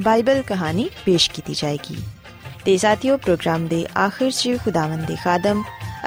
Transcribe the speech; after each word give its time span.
Bible 0.00 0.42
ਕਹਾਣੀ 0.42 0.88
ਪੇਸ਼ 1.04 1.30
ਕੀਤੀ 1.30 1.54
ਜਾਏਗੀ 1.54 1.96
ਤੇ 2.64 2.76
ਸਾਥੀਓ 2.76 3.16
ਪ੍ਰੋਗਰਾਮ 3.16 3.66
ਦੇ 3.68 3.84
ਆਖਿਰ 3.96 4.30
'ਚ 4.30 4.56
ਖੁਦਾਵੰਦ 4.64 5.06
ਦੇ 5.06 5.16
ਖਾਦਮ 5.16 5.62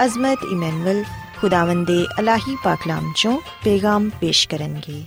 ਅਜ਼ਮਤ 0.06 0.44
ਇਮਨੁਅਲ 0.52 1.04
ਖੁਦਾਵੰਦ 1.38 1.88
ਦੇ 1.88 2.06
ਅਲਾਹੀ 2.20 2.56
ਪਾਕਲਾਮ 2.64 3.12
ਚੋਂ 3.18 3.38
ਪੈਗਾਮ 3.64 4.10
ਪੇਸ਼ 4.22 4.48
ਕਰਨਗੇ 4.48 5.04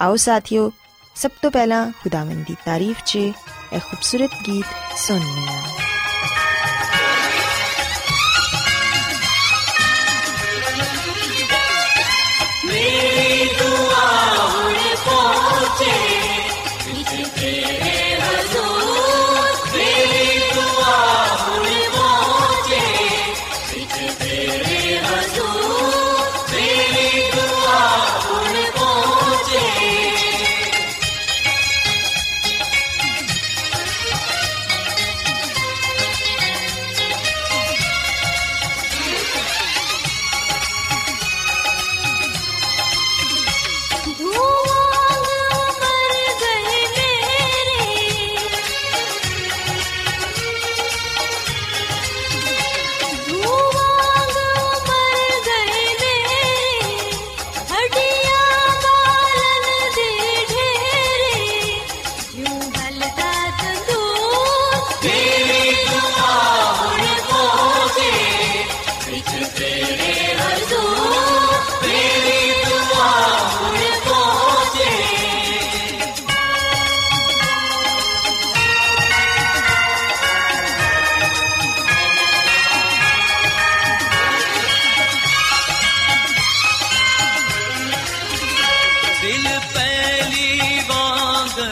ਆਓ 0.00 0.16
ਸਾਥੀਓ 0.18 0.70
ਸਭ 1.16 1.30
ਤੋਂ 1.42 1.50
ਪਹਿਲਾਂ 1.50 1.86
ਖੁਦਾਵੰਦ 2.02 2.44
ਦੀ 2.46 2.56
ਤਾਰੀਫ 2.64 3.02
'ਚ 3.02 3.16
ਇਹ 3.16 3.80
ਖੂਬਸੂਰਤ 3.80 4.42
ਗੀਤ 4.46 4.98
ਸੁਣਨੇ 4.98 5.81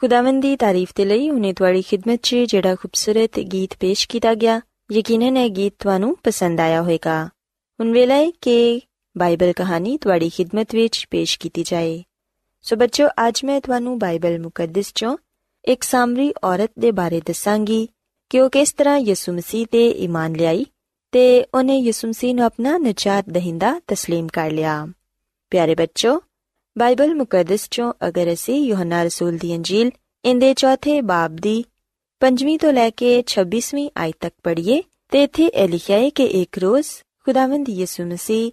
ਖੁਦਾਵੰਦ 0.00 0.42
ਦੀ 0.42 0.56
ਤਾਰੀਫ 0.56 0.92
ਤੇ 0.94 1.04
ਲਈ 1.04 1.30
ਉਹਨੇ 1.30 1.52
ਤੁਹਾਡੀ 1.52 1.82
ਖidmat 1.82 2.18
'ਚ 2.22 2.34
ਜਿਹੜਾ 2.34 2.74
ਖੂਬਸੂਰਤ 2.74 3.40
ਗੀਤ 3.40 3.70
ਪੇਸ਼ 3.80 4.08
ਕੀਤਾ 4.08 4.34
ਗਿਆ, 4.34 4.60
ਯਕੀਨਨ 4.92 5.36
ਇਹ 5.36 5.50
ਗੀਤ 5.50 5.74
ਤੁਹਾਨੂੰ 5.78 6.16
ਪਸੰਦ 6.22 6.60
ਆਇਆ 6.60 6.82
ਹੋਵੇਗਾ। 6.82 7.26
ਹੁਣ 7.80 7.92
ਵੇਲਾ 7.92 8.14
ਹੈ 8.14 8.30
ਕਿ 8.30 8.80
ਬਾਈਬਲ 9.18 9.52
ਕਹਾਣੀ 9.52 9.98
ਤੁਹਾਡੀ 9.98 10.30
ਖidmat 10.30 10.66
ਵਿੱਚ 10.72 11.06
ਪੇਸ਼ 11.10 11.38
ਕੀਤੀ 11.38 11.62
ਜਾਏ। 11.62 12.04
ਸੋ 12.62 12.76
ਬੱਚਿਓ 12.76 13.08
ਅੱਜ 13.28 13.44
ਮੈਂ 13.44 13.60
ਤੁਹਾਨੂੰ 13.60 13.98
ਬਾਈਬਲ 13.98 14.38
ਮੁਕੱਦਸ 14.38 14.88
'ਚੋਂ 14.88 15.16
ਇੱਕ 15.64 15.82
ਸਾਮਰੀ 15.82 16.32
ਔਰਤ 16.44 16.70
ਦੇ 16.78 16.92
ਬਾਰੇ 16.92 17.22
ਦੱਸਾਂਗੀ 17.26 17.88
ਕਿ 18.30 18.40
ਉਹ 18.40 18.50
ਕਿਸ 18.50 18.72
ਤਰ੍ਹਾਂ 18.72 18.98
ਯਿਸੂ 18.98 19.32
ਮਸੀਹ 19.32 19.66
ਤੇ 19.70 19.90
ਈਮਾਨ 19.90 20.32
ਲਿਆਈ 20.32 20.66
ਤੇ 21.12 21.44
ਉਹਨੇ 21.54 21.78
ਯਿਸੂ 21.78 22.08
ਮਸੀਹ 22.08 22.34
ਨੂੰ 22.34 22.44
ਆਪਣਾ 22.44 22.78
ਨਜਾਤ 22.78 23.24
ਦਹਿੰਦਾ 23.28 23.80
تسلیم 23.92 24.28
ਕਰ 24.32 24.50
ਲਿਆ। 24.50 24.88
ਪਿਆਰੇ 25.50 25.74
ਬੱਚੋ 25.74 26.22
ਬਾਈਬਲ 26.76 27.14
ਮੁਕੱਦਸ 27.14 27.68
ਚੋਂ 27.70 27.92
ਅਗਰ 28.08 28.32
ਅਸੀਂ 28.32 28.54
ਯੋਹਨਾ 28.60 29.02
ਰਸੂਲ 29.02 29.36
ਦੀ 29.36 29.54
ਅੰਜੀਲ 29.56 29.90
ਇੰਦੇ 30.24 30.52
ਚੌਥੇ 30.54 31.00
ਬਾਬ 31.00 31.36
ਦੀ 31.36 31.64
5ਵੀਂ 32.20 32.58
ਤੋਂ 32.58 32.72
ਲੈ 32.72 32.88
ਕੇ 32.90 33.10
26ਵੀਂ 33.26 33.88
ਆਇਤ 33.96 34.16
ਤੱਕ 34.20 34.34
ਪੜ੍ਹੀਏ, 34.42 34.82
ਤੇ 35.12 35.22
ਇੱਥੇ 35.22 35.46
ਇਹ 35.46 35.68
ਲਿਖਿਆ 35.68 35.98
ਹੈ 35.98 36.10
ਕਿ 36.10 36.24
ਇੱਕ 36.40 36.58
ਰੋਜ਼ 36.58 36.88
ਖੁਦਾਵੰਦ 37.24 37.68
ਯਿਸੂ 37.68 38.04
ਮਸੀਹ 38.04 38.50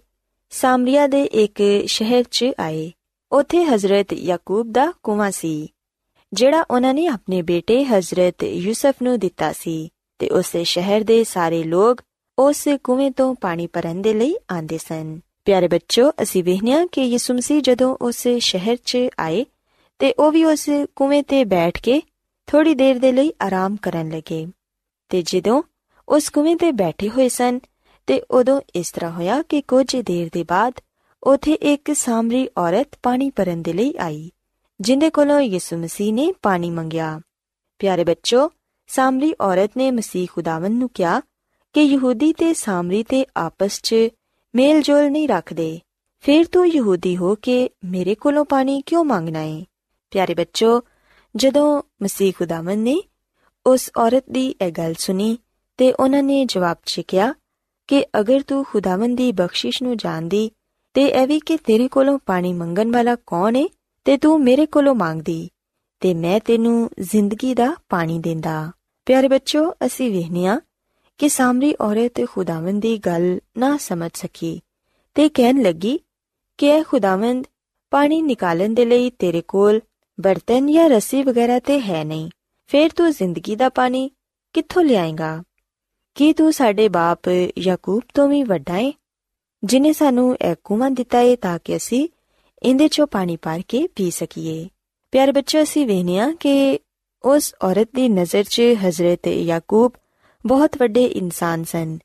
ਸਾਮਰੀਆ 0.52 1.06
ਦੇ 1.06 1.22
ਇੱਕ 1.42 1.62
ਸ਼ਹਿਰ 1.86 2.24
'ਚ 2.30 2.50
ਆਏ। 2.60 2.90
ਉੱਥੇ 3.32 3.64
ਹਜ਼ਰਤ 3.64 4.12
ਯਾਕੂਬ 4.12 4.72
ਦਾ 4.72 4.92
ਕੁਵਾਂ 5.02 5.30
ਸੀ, 5.30 5.70
ਜਿਹੜਾ 6.32 6.64
ਉਹਨਾਂ 6.70 6.92
ਨੇ 6.94 7.06
ਆਪਣੇ 7.06 7.40
ਬੇਟੇ 7.42 7.84
ਹਜ਼ਰਤ 7.84 8.44
ਯੂਸਫ 8.44 9.02
ਨੂੰ 9.02 9.18
ਦਿੱਤਾ 9.18 9.52
ਸੀ, 9.52 9.88
ਤੇ 10.20 10.28
ਉਸੇ 10.30 10.64
ਸ਼ਹਿਰ 10.64 11.04
ਦੇ 11.04 11.22
ਸਾਰੇ 11.24 11.62
ਲੋਕ 11.64 12.02
ਉਸ 12.38 12.66
ਕੁਵੇਂ 12.84 13.10
ਤੋਂ 13.10 13.34
ਪਾਣੀ 13.34 13.66
ਭਰਨ 13.66 14.02
ਦੇ 14.02 14.14
ਲਈ 14.14 14.36
ਆਂਦੇ 14.52 14.78
ਸਨ। 14.78 15.18
ਪਿਆਰੇ 15.48 15.68
ਬੱਚੋ, 15.68 16.10
ਅਸੀਂ 16.22 16.42
ਵੇਖਿਆ 16.44 16.86
ਕਿ 16.86 17.02
ਯਿਸੂ 17.02 17.34
ਮਸੀਹ 17.34 17.60
ਜਦੋਂ 17.62 17.96
ਉਸ 18.02 18.26
ਸ਼ਹਿਰ 18.38 18.76
'ਚ 18.84 18.98
ਆਏ 19.20 19.44
ਤੇ 19.98 20.12
ਉਹ 20.18 20.32
ਵੀ 20.32 20.44
ਉਸ 20.44 20.68
ਕੁਵੇਂ 20.96 21.22
ਤੇ 21.22 21.44
ਬੈਠ 21.44 21.80
ਕੇ 21.82 22.00
ਥੋੜੀ 22.48 22.74
ਦੇਰ 22.74 22.98
ਦੇ 22.98 23.12
ਲਈ 23.12 23.32
ਆਰਾਮ 23.42 23.76
ਕਰਨ 23.76 24.10
ਲੱਗੇ 24.10 24.46
ਤੇ 25.08 25.22
ਜਦੋਂ 25.22 25.62
ਉਸ 26.08 26.28
ਕੁਵੇਂ 26.30 26.54
ਤੇ 26.56 26.72
ਬੈਠੇ 26.72 27.08
ਹੋਏ 27.08 27.28
ਸਨ 27.28 27.60
ਤੇ 28.08 28.20
ਉਦੋਂ 28.30 28.60
ਇਸ 28.74 28.90
ਤਰ੍ਹਾਂ 28.90 29.10
ਹੋਇਆ 29.10 29.40
ਕਿ 29.42 29.60
ਕੁਝ 29.62 29.96
ਦੇਰ 29.96 30.28
ਦੇ 30.32 30.44
ਬਾਅਦ 30.48 30.80
ਉਥੇ 31.22 31.52
ਇੱਕ 31.52 31.92
ਸਾਮਰੀ 31.94 32.46
ਔਰਤ 32.58 32.98
ਪਾਣੀ 33.02 33.30
ਭਰਨ 33.30 33.62
ਦੇ 33.62 33.72
ਲਈ 33.72 33.94
ਆਈ, 33.98 34.30
ਜਿੰਦੇ 34.80 35.10
ਕੋਲੋਂ 35.10 35.40
ਯਿਸੂ 35.40 35.76
ਮਸੀਹ 35.76 36.12
ਨੇ 36.12 36.32
ਪਾਣੀ 36.42 36.70
ਮੰਗਿਆ। 36.70 37.20
ਪਿਆਰੇ 37.78 38.04
ਬੱਚੋ 38.04 38.50
ਸਾਮਰੀ 38.88 39.34
ਔਰਤ 39.40 39.76
ਨੇ 39.76 39.90
ਮਸੀਹ 39.90 40.28
ਖੁਦਾਵੰਦ 40.32 40.78
ਨੂੰ 40.78 40.90
ਕਿਹਾ 40.94 41.20
ਕਿ 41.74 41.82
ਯਹੂਦੀ 41.82 42.32
ਤੇ 42.32 42.54
ਸਾਮਰੀ 42.54 43.02
ਤੇ 43.02 43.24
ਆਪਸ 43.36 43.80
'ਚ 43.82 43.94
ਮੇਲ 44.54 44.82
ਜੋਲ 44.82 45.10
ਨਹੀਂ 45.10 45.28
ਰੱਖਦੇ। 45.28 45.80
ਫਿਰ 46.20 46.44
ਤੂੰ 46.44 46.68
ਯਹੂਦੀ 46.68 47.16
ਹੋ 47.16 47.34
ਕੇ 47.34 47.70
ਮੇਰੇ 47.84 48.14
ਕੋਲੋਂ 48.14 48.44
ਪਾਣੀ 48.44 48.82
ਕਿਉਂ 48.86 49.04
ਮੰਗਣਾ 49.04 49.42
ਏ? 49.42 49.64
ਪਿਆਰੇ 50.10 50.34
ਬੱਚੋ, 50.34 50.82
ਜਦੋਂ 51.36 51.82
ਮਸੀਹ 52.02 52.32
ਖੁਦਾਵੰਦ 52.38 52.82
ਨੇ 52.82 53.02
ਉਸ 53.66 53.90
ਔਰਤ 53.98 54.24
ਦੀ 54.30 54.54
ਇਹ 54.66 54.72
ਗੱਲ 54.72 54.94
ਸੁਣੀ 54.94 55.38
ਤੇ 55.76 55.92
ਉਹਨਾਂ 55.92 56.22
ਨੇ 56.22 56.44
ਜਵਾਬ 56.44 56.76
'ਚ 56.86 57.00
ਕਿਹਾ 57.00 57.34
ਕਿ 57.86 58.04
ਅਗਰ 58.20 58.40
ਤੂੰ 58.40 58.64
ਖੁਦਾਵੰਦ 58.64 59.16
ਦੀ 59.16 59.32
ਬਖਸ਼ਿਸ਼ 59.32 59.82
ਨੂੰ 59.82 59.96
ਜਾਣਦੀ 59.96 60.50
ਤੇ 60.94 61.04
ਇਹ 61.04 61.26
ਵੀ 61.26 61.40
ਕਿ 61.40 61.56
ਤੇਰੇ 61.56 61.88
ਕੋਲੋਂ 61.88 62.18
ਪਾਣੀ 62.26 62.52
ਮੰਗਣ 62.52 62.90
ਵਾਲਾ 62.92 63.16
ਕੌਣ 63.26 63.56
ਏ 63.56 63.68
ਤੇ 64.04 64.16
ਤੂੰ 64.16 64.40
ਮੇਰੇ 64.44 64.66
ਕੋਲੋਂ 64.66 64.94
ਮੰਗਦੀ, 64.94 65.48
ਤੇ 66.00 66.14
ਮੈਂ 66.14 66.40
ਤੈਨੂੰ 66.40 66.90
ਜ਼ਿੰਦਗੀ 67.00 67.54
ਦਾ 67.54 67.74
ਪਾਣੀ 67.88 68.18
ਦਿੰਦਾ। 68.18 68.72
ਪਿਆਰੇ 69.06 69.28
ਬੱਚੋ, 69.28 69.72
ਅਸੀਂ 69.86 70.10
ਵੇਖਦੇ 70.10 70.46
ਹਾਂ 70.46 70.60
ਕਿ 71.18 71.28
ਸਾਮਰੀ 71.28 71.74
ਔਰਤ 71.80 72.28
ਖੁਦਾਵੰਦ 72.30 72.82
ਦੀ 72.82 72.98
ਗੱਲ 72.98 73.40
ਨਾ 73.58 73.76
ਸਮਝ 73.76 74.10
ਸਕੀ 74.14 74.60
ਤੇ 75.14 75.28
ਕਹਿਣ 75.28 75.62
ਲੱਗੀ, 75.62 76.00
ਕਿ 76.58 76.66
ਇਹ 76.66 76.84
ਖੁਦਾਵੰਦ 76.84 77.46
ਪਾਣੀ 77.90 78.22
ਨਿਕਾਲਣ 78.22 78.74
ਦੇ 78.74 78.84
ਲਈ 78.84 79.10
ਤੇਰੇ 79.10 79.40
ਕੋਲ 79.40 79.80
ਬਰਤਨ 80.20 80.72
ਜਾਂ 80.72 80.88
ਰੱਸੀ 80.90 81.22
ਵਗੈਰਾ 81.22 81.58
ਤੇ 81.58 81.80
ਹੈ 81.80 82.04
ਨਹੀਂ। 82.04 82.30
ਫੇਰ 82.66 82.90
ਤੂੰ 82.96 83.10
ਜ਼ਿੰਦਗੀ 83.12 83.56
ਦਾ 83.56 83.68
ਪਾਣੀ 83.68 84.10
ਕਿੱਥੋਂ 84.52 84.82
ਲਿਆਏਗਾ? 84.82 85.42
ਕੀ 86.14 86.32
ਤੂੰ 86.32 86.52
ਸਾਡੇ 86.52 86.88
ਬਾਪ 86.88 87.18
ਯਾਕੂਬ 87.58 88.02
ਤੋਂ 88.14 88.28
ਵੀ 88.28 88.42
ਵੱਡਾ 88.42 88.74
ਹੈ 88.74 88.92
ਜਿਨੇ 89.64 89.92
ਸਾਨੂੰ 89.92 90.36
ਇਹ 90.36 90.56
ਕੂਵਾਂ 90.64 90.90
ਦਿੱਤਾ 90.90 91.18
ਹੈ 91.18 91.36
ਤਾਂ 91.36 91.58
ਕਿ 91.64 91.76
ਅਸੀਂ 91.76 92.08
ਇਹਦੇ 92.62 92.88
ਚੋਂ 92.88 93.06
ਪਾਣੀ 93.06 93.36
ਭਰ 93.36 93.62
ਕੇ 93.68 93.86
ਪੀ 93.86 94.10
ਸਕੀਏ? 94.10 94.68
ਪਿਆਰੇ 95.10 95.32
ਬੱਚੋ 95.32 95.62
ਅਸੀਂ 95.62 95.86
ਵੇਖਿਆ 95.86 96.32
ਕਿ 96.40 96.78
ਉਸ 97.24 97.54
ਔਰਤ 97.62 97.88
ਦੀ 97.94 98.08
ਨਜ਼ਰ 98.08 98.44
'ਚ 98.44 98.60
ਹਜ਼ਰਤ 98.60 99.26
ਯਾਕੂਬ 99.26 99.92
ਬਹੁਤ 100.46 100.76
ਵੱਡੇ 100.78 101.04
ਇਨਸਾਨ 101.04 101.64
ਸਨ, 101.64 101.98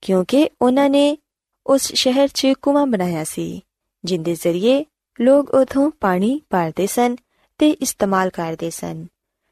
ਕਿਉਂਕਿ 0.00 0.48
ਉਹਨਾਂ 0.62 0.90
ਨੇ 0.90 1.18
ਉਸ 1.66 1.92
ਸ਼ਹਿਰ 1.92 2.28
'ਚ 2.28 2.46
ਕੁਵਾਂ 2.62 2.86
ਬਣਾਇਆ 2.86 3.24
ਸੀ, 3.24 3.64
ਜਿੰਦੇ 4.04 4.34
ਜ਼ਰੀਏ 4.34 4.84
ਲੋਕ 5.20 5.50
ਉਥੋਂ 5.50 5.90
ਪਾਣੀ 6.00 6.40
ਭਰਦੇ 6.50 6.86
ਸਨ 6.86 7.16
ਤੇ 7.58 7.70
ਇਸਤੇਮਾਲ 7.70 8.30
ਕਰਦੇ 8.30 8.70
ਸਨ। 8.70 9.06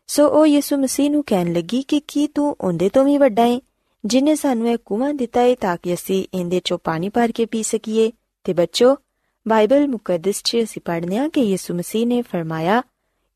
ਸੋ 0.06 0.29
ਉਹ 0.29 0.46
ਯਿਸੂ 0.46 0.76
ਮਸੀਹ 0.76 1.11
ਨੂੰ 1.11 1.25
ਕਹਿਣ 1.26 1.52
ਲੱਗੀ 1.52 1.82
ਕਿ 1.82 2.00
ਕੀ 2.00 2.26
ਤੂੰ 2.26 2.56
ਉਹਦੇ 2.61 2.88
ਤੋਂ 2.88 3.05
ਵੀ 3.05 3.19
ਵੱਡਾ 3.19 3.43
ਹੈ 3.43 3.61
ਜਿਨੇ 4.05 4.35
ਸਾਨੂੰ 4.35 4.70
ਇਹ 4.70 4.79
ਕੂਵਾਂ 4.85 5.14
ਦਿੱਤਾ 5.14 5.40
ਹੈ 5.40 5.55
ਤਾਂ 5.55 5.76
ਕਿ 5.82 5.94
ਅਸੀਂ 5.94 6.26
ਇਹਦੇ 6.35 6.61
ਚੋਂ 6.64 6.79
ਪਾਣੀ 6.85 7.08
ਭਰ 7.08 7.32
ਕੇ 7.32 7.46
ਪੀ 7.46 7.62
ਸਕੀਏ। 7.62 8.12
ਤੇ 8.44 8.52
ਬੱਚੋ, 8.52 8.96
ਬਾਈਬਲ 9.49 9.88
ਮੁਕੱਦਸ 9.88 10.43
'ਚ 10.43 10.56
ਅਸੀਂ 10.56 10.82
ਪੜ੍ਹਦੇ 10.85 11.17
ਹਾਂ 11.17 11.29
ਕਿ 11.29 11.40
ਯਿਸੂ 11.40 11.75
ਮਸੀਹ 11.75 12.06
ਨੇ 12.06 12.23
ਫਰਮਾਇਆ 12.23 12.82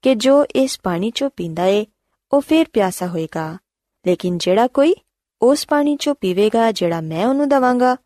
ਕਿ 0.02 0.14
ਜੋ 0.14 0.44
ਇਸ 0.44 0.80
ਪਾਣੀ 0.82 1.10
ਚੋਂ 1.10 1.30
ਪੀਂਦਾ 1.36 1.64
ਏ, 1.64 1.86
ਉਹ 2.32 2.40
ਫੇਰ 2.40 2.66
ਪਿਆਸਾ 2.72 3.06
ਹੋਏਗਾ। 3.06 3.58
ਲੇਕਿਨ 4.06 4.38
ਜਿਹੜਾ 4.38 4.66
ਕੋਈ 4.66 4.94
ਉਸ 5.42 5.66
ਪਾਣੀ 5.66 5.96
ਚੋਂ 5.96 6.14
ਪੀਵੇਗਾ 6.14 6.72
ਜਿਹੜਾ 6.72 7.00
ਮੈਂ 7.00 7.26
ਉਹਨੂੰ 7.26 7.48
ਦਵਾਂਗਾ, 7.48 7.96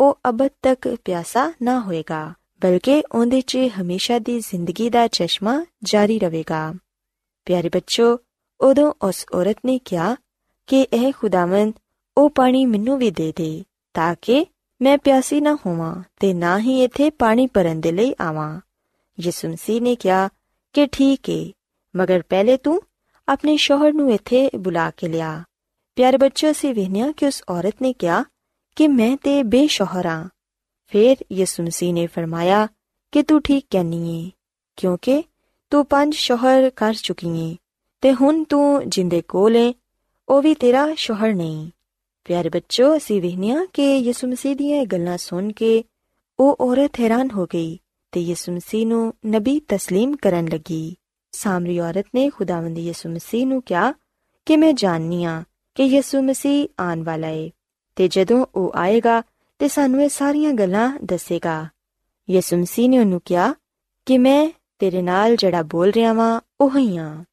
ਉਹ 0.00 0.18
ਅਬਦ 0.28 0.50
ਤੱਕ 0.62 0.96
ਪਿਆਸਾ 1.04 1.52
ਨਾ 1.62 1.80
ਹੋਏਗਾ, 1.80 2.32
ਬਲਕਿ 2.62 3.02
ਉਹਦੇ 3.12 3.40
'ਚ 3.40 3.58
ਹਮੇਸ਼ਾ 3.80 4.18
ਦੀ 4.18 4.38
ਜ਼ਿੰਦਗੀ 4.40 4.90
ਦਾ 4.90 5.06
ਚਸ਼ਮਾ 5.06 5.64
ਜਾਰੀ 5.82 6.18
ਰਹੇਗਾ। 6.18 6.74
ਪਿਆਰੇ 7.44 7.68
ਬੱਚੋ, 7.68 8.18
ਉਦੋਂ 8.60 8.92
ਉਸ 9.02 9.24
ਔਰਤ 9.34 9.56
ਨੇ 9.66 9.78
ਕਿਹਾ 9.84 10.16
ਕਿ 10.66 10.86
ਇਹ 10.92 11.12
ਖੁਦਾਵੰਦ 11.12 11.74
ਉਹ 12.16 12.30
ਪਾਣੀ 12.30 12.64
ਮੈਨੂੰ 12.66 12.98
ਵੀ 12.98 13.10
ਦੇ 13.10 13.32
ਦੇ, 13.36 13.64
ਤਾਂ 13.94 14.14
ਕਿ 14.22 14.46
ਮੈਂ 14.82 14.98
ਪਿਆਸੀ 14.98 15.40
ਨਾ 15.40 15.54
ਹੋਵਾਂ 15.66 16.02
ਤੇ 16.20 16.32
ਨਾ 16.34 16.58
ਹੀ 16.58 16.82
ਇੱਥੇ 16.84 17.10
ਪਾਣੀ 17.10 17.46
ਭਰਨ 17.46 17.80
ਦੇ 17.80 17.92
ਲਈ 17.92 18.14
ਆਵਾਂ। 18.20 18.60
ਯਿਸੂ 19.20 19.48
ਮਸੀਹ 19.48 19.82
ਨੇ 19.82 19.94
ਕਿਹਾ 19.94 20.28
ਕਿ 20.72 20.86
ਠੀਕ 20.86 21.30
ਏ, 21.30 21.52
ਮਗਰ 21.96 22.22
ਪਹਿਲੇ 22.28 22.56
ਤੂੰ 22.56 22.80
ਆਪਣੇ 23.27 23.57
ਸ਼ੋਹਰ 23.57 23.93
ਨੂੰ 23.93 24.13
ਇੱਥੇ 24.13 24.49
ਬੁਲਾ 24.55 24.91
ਕੇ 24.91 25.07
ਲਿਆ 25.07 25.43
ਪਿਆਰੇ 25.95 26.17
ਬੱਚੋ 26.17 26.51
ਅਸੀਂ 26.51 26.75
ਵੇਖਿਆ 26.75 27.11
ਕਿ 27.11 27.25
ਉਸ 27.25 27.43
ਔਰਤ 27.49 27.73
ਨੇ 27.81 27.93
ਕਿਹਾ 27.93 28.23
ਕਿ 28.75 28.87
ਮੈਂ 28.87 29.17
ਤੇ 29.17 29.43
ਬੇਸ਼ੋਹਰ 29.43 30.05
ਹਾਂ 30.05 30.29
ਫਿਰ 30.87 31.15
ਯਿਸੂ 31.31 31.63
ਮਸੀਹ 31.63 31.93
ਨੇ 31.93 32.07
ਫਰਮਾਇਆ 32.07 32.67
ਕਿ 33.11 33.23
ਤੂੰ 33.23 33.41
ਠੀਕ 33.41 33.65
ਕਹਿਨੀ 33.71 34.27
ਏ 34.27 34.31
ਕਿਉਂਕਿ 34.75 35.23
ਤੂੰ 35.69 35.85
ਪੰਜ 35.85 36.15
ਸ਼ੋਹਰ 36.15 36.69
ਕਰ 36.69 36.93
ਚੁੱਕੀ 36.93 37.51
ਏ 37.51 37.55
ਤੇ 38.01 38.13
ਹੁਣ 38.13 38.43
ਤੂੰ 38.43 38.89
ਜਿੰਦੇ 38.89 39.21
ਕੋਲ 39.21 39.55
ਏ 39.55 39.73
ਉਹ 40.29 40.41
ਵੀ 40.41 40.53
ਤੇਰਾ 40.53 40.93
ਸ਼ੋਹਰ 40.95 41.33
ਨਹੀਂ 41.33 41.71
ਪਿਆਰੇ 42.25 42.49
ਬੱਚੋ 42.49 42.97
ਅਸੀਂ 42.97 43.21
ਵੇਖਿਆ 43.21 43.65
ਕਿ 43.73 43.97
ਯਿਸੂ 43.97 44.27
ਮਸੀਹ 44.27 44.55
ਦੀਆਂ 44.55 44.81
ਇਹ 44.81 44.87
ਗੱਲਾਂ 44.87 45.17
ਸੁਣ 45.17 45.51
ਕੇ 45.51 45.83
ਉਹ 46.39 46.57
ਔਰਤ 46.59 46.99
ਹੈਰਾਨ 46.99 47.31
ਹੋ 47.31 47.45
ਗਈ 47.45 47.79
ਤੇ 48.11 48.19
ਯਿਸੂ 48.19 48.51
ਮਸੀਹ 48.51 48.87
ਨੂੰ 48.87 49.13
ਨਬੀ 49.25 49.61
تسلیم 49.73 50.15
ਕਰਨ 50.21 50.47
ਲੱਗੀ 50.47 50.95
ਸਾਮਰੀ 51.34 51.78
ਔਰਤ 51.80 52.06
ਨੇ 52.14 52.28
ਖੁਦਾਵੰਦ 52.30 52.78
ਯਿਸੂ 52.78 53.08
ਮਸੀਹ 53.08 53.46
ਨੂੰ 53.46 53.62
ਕਿਹਾ 53.62 53.92
ਕਿ 54.46 54.56
ਮੈਂ 54.56 54.72
ਜਾਣਨੀ 54.72 55.24
ਆ 55.24 55.42
ਕਿ 55.74 55.84
ਯਿਸੂ 55.84 56.22
ਮਸੀਹ 56.22 56.68
ਆਉਣ 56.80 57.02
ਵਾਲਾ 57.02 57.28
ਏ, 57.28 57.50
ਤੇ 57.96 58.08
ਜਦੋਂ 58.08 58.46
ਉਹ 58.54 58.72
ਆਏਗਾ 58.74 59.22
ਤੇ 59.58 59.68
ਸਾਨੂੰ 59.68 60.02
ਇਹ 60.02 60.08
ਸਾਰੀਆਂ 60.08 60.52
ਗੱਲਾਂ 60.52 60.98
ਦੱਸੇਗਾ। 61.04 61.68
ਯਿਸੂ 62.30 62.56
ਮਸੀਹ 62.56 62.88
ਨੇ 62.90 62.98
ਉਹਨੂੰ 62.98 63.20
ਕਿਹਾ 63.24 63.54
ਕਿ 64.06 64.18
ਮੈਂ 64.18 64.50
ਤੇਰੇ 64.78 65.02
ਨਾਲ 65.02 65.36
ਜਿਹੜਾ 65.36 65.62
ਬੋਲ 65.62 65.90
ਰਿਹਾ 65.90 66.12
ਵਾਂ, 66.12 66.40
ਉਹ 66.60 66.78
ਹੀ। 66.78 66.96
ਆ 66.96 67.24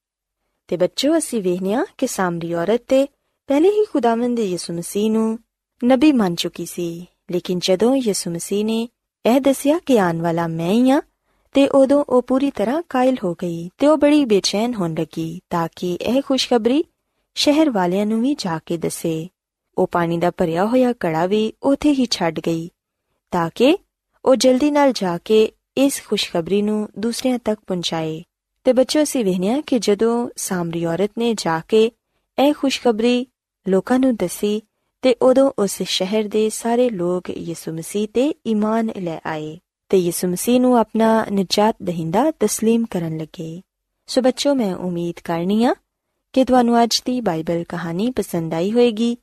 ਤੇ 0.67 0.77
ਬੱਚੋ, 0.77 1.17
ਅਸੀਂ 1.17 1.41
ਵੇਖਿਆ 1.43 1.85
ਕਿ 1.97 2.07
ਸਾਮਰੀ 2.07 2.53
ਔਰਤ 2.53 2.81
ਤੇ 2.87 3.07
ਪਹਿਲੇ 3.47 3.69
ਹੀ 3.69 3.85
ਖੁਦਾਵੰਦ 3.85 4.39
ਯਿਸੂ 4.39 4.73
ਮਸੀਹ 4.73 5.11
ਨੂੰ 5.11 5.39
ਨਬੀ 5.85 6.11
ਮੰਨ 6.11 6.35
ਚੁੱਕੀ 6.35 6.65
ਸੀ, 6.65 7.05
ਲੇਕਿਨ 7.31 7.59
ਜਦੋਂ 7.59 7.95
ਯਿਸੂ 7.95 8.31
ਮਸੀਹ 8.31 8.65
ਨੇ 8.65 8.89
ਇਹ 9.25 9.41
ਦੱਸਿਆ 9.41 9.79
ਕਿ 9.85 9.99
ਆਉਣ 9.99 10.21
ਵਾਲਾ 10.21 10.47
ਮੈਂ 10.47 10.71
ਹੀ 10.71 10.89
ਆ 10.91 11.01
ਤੇ 11.51 11.67
ਉਦੋਂ 11.67 12.03
ਉਹ 12.09 12.21
ਪੂਰੀ 12.21 12.51
ਤਰ੍ਹਾਂ 12.51 12.81
ਕਾਇਲ 12.89 13.17
ਹੋ 13.23 13.33
ਗਈ 13.33 13.69
ਤੇ 13.77 13.87
ਉਹ 13.87 13.97
ਬੜੀ 13.97 14.25
ਬੇਚੈਨ 14.25 14.73
ਹੋਣ 14.73 14.95
ਲੱਗੀ 14.99 15.39
ਤਾਂ 15.49 15.67
ਕਿ 15.75 15.97
ਇਹ 16.01 16.21
ਖੁਸ਼ਖਬਰੀ 16.21 16.83
ਸ਼ਹਿਰ 17.35 17.69
ਵਾਲਿਆਂ 17.69 18.05
ਨੂੰ 18.05 18.21
ਵੀ 18.21 18.35
ਜਾ 18.39 18.59
ਕੇ 18.65 18.77
ਦੱਸੇ। 18.77 19.27
ਉਹ 19.77 19.87
ਪਾਣੀ 19.87 20.17
ਦਾ 20.17 20.31
ਭਰਿਆ 20.31 20.65
ਹੋਇਆ 20.65 20.93
ਕੜਾ 20.93 21.25
ਵੀ 21.25 21.53
ਉੱਥੇ 21.63 21.91
ਹੀ 21.91 22.07
ਛੱਡ 22.11 22.39
ਗਈ 22.39 22.69
ਤਾਂ 23.31 23.49
ਕਿ 23.55 23.77
ਉਹ 24.25 24.35
ਜਲਦੀ 24.35 24.71
ਨਾਲ 24.71 24.91
ਜਾ 24.91 25.17
ਕੇ 25.17 25.51
ਇਸ 25.77 26.01
ਖੁਸ਼ਖਬਰੀ 26.05 26.61
ਨੂੰ 26.61 26.89
ਦੂਸਰਿਆਂ 26.99 27.39
ਤੱਕ 27.39 27.61
ਪਹੁੰਚਾਏ। 27.67 28.23
ਤੇ 28.63 28.73
ਬੱਚੋ 28.73 29.03
ਅਸੀਂ 29.03 29.25
ਵੇਖਿਆ 29.25 29.61
ਕਿ 29.61 29.79
ਜਦੋਂ 29.79 30.29
ਸਾਮਰੀ 30.35 30.85
ਔਰਤ 30.85 31.11
ਨੇ 31.17 31.33
ਜਾ 31.33 31.61
ਕੇ 31.67 31.91
ਇਹ 32.39 32.53
ਖੁਸ਼ਖਬਰੀ 32.53 33.27
ਲੋਕਾਂ 33.67 33.99
ਨੂੰ 33.99 34.15
ਦੱਸੀ 34.15 34.61
ਤੇ 35.01 35.15
ਉਦੋਂ 35.21 35.51
ਉਸ 35.59 35.81
ਸ਼ਹਿਰ 35.81 36.27
ਦੇ 36.27 36.49
ਸਾਰੇ 36.49 36.89
ਲੋਕ 36.89 37.29
ਯਿਸੂ 37.29 37.71
ਮਸੀਹ 37.71 38.07
ਤੇ 38.07 38.33
ਈਮਾਨ 38.47 38.89
ਲੈ 38.97 39.19
ਆਏ। 39.25 39.59
ਤੇ 39.90 39.98
ਯਿਸੂ 39.98 40.28
ਮਸੀਹ 40.28 40.60
ਨੂੰ 40.60 40.76
ਆਪਣਾ 40.78 41.26
ਨਜਾਤ 41.32 41.76
ਦਹਿੰਦਾ 41.82 42.24
تسلیم 42.44 42.84
ਕਰਨ 42.90 43.16
ਲੱਗੇ 43.18 43.62
ਸੋ 44.08 44.22
ਬੱਚੋ 44.22 44.54
ਮੈਂ 44.54 44.74
ਉਮੀਦ 44.74 45.20
ਕਰਨੀ 45.24 45.64
ਆ 45.64 45.74
ਕਿ 46.32 46.44
ਤੁਹਾਨੂੰ 46.44 46.82
ਅੱਜ 46.82 47.02
ਦੀ 47.06 47.20
ਬਾਈਬਲ 47.20 47.64
ਕਹਾਣੀ 47.64 48.10
ਪਸੰਦ 48.10 48.54
ਆਈ 48.54 48.72
ਹੋਵੇਗੀ 48.72 49.16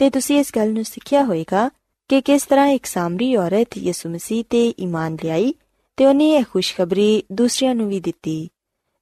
ਤੇ 0.00 0.10
ਤੁਸੀਂ 0.10 0.38
ਇਸ 0.40 0.52
ਗੱਲ 0.56 0.72
ਨੂੰ 0.72 0.84
ਸਿੱਖਿਆ 0.84 1.24
ਹੋਵੇਗਾ 1.24 1.70
ਕਿ 2.08 2.20
ਕਿਸ 2.20 2.44
ਤਰ੍ਹਾਂ 2.44 2.66
ਇੱਕ 2.66 2.86
ਸਾਮਰੀ 2.86 3.34
ਔਰਤ 3.36 3.78
ਯਿਸੂ 3.78 4.08
ਮਸੀਹ 4.08 4.44
ਤੇ 4.50 4.68
ਈਮਾਨ 4.78 5.16
ਲਿਆਈ 5.24 5.52
ਤੇ 5.96 6.06
ਉਹਨੇ 6.06 6.30
ਇਹ 6.30 6.44
ਖੁਸ਼ਖਬਰੀ 6.44 7.22
ਦੂਸਰਿਆਂ 7.32 7.74
ਨੂੰ 7.74 7.88
ਵੀ 7.88 8.00
ਦਿੱਤੀ 8.00 8.48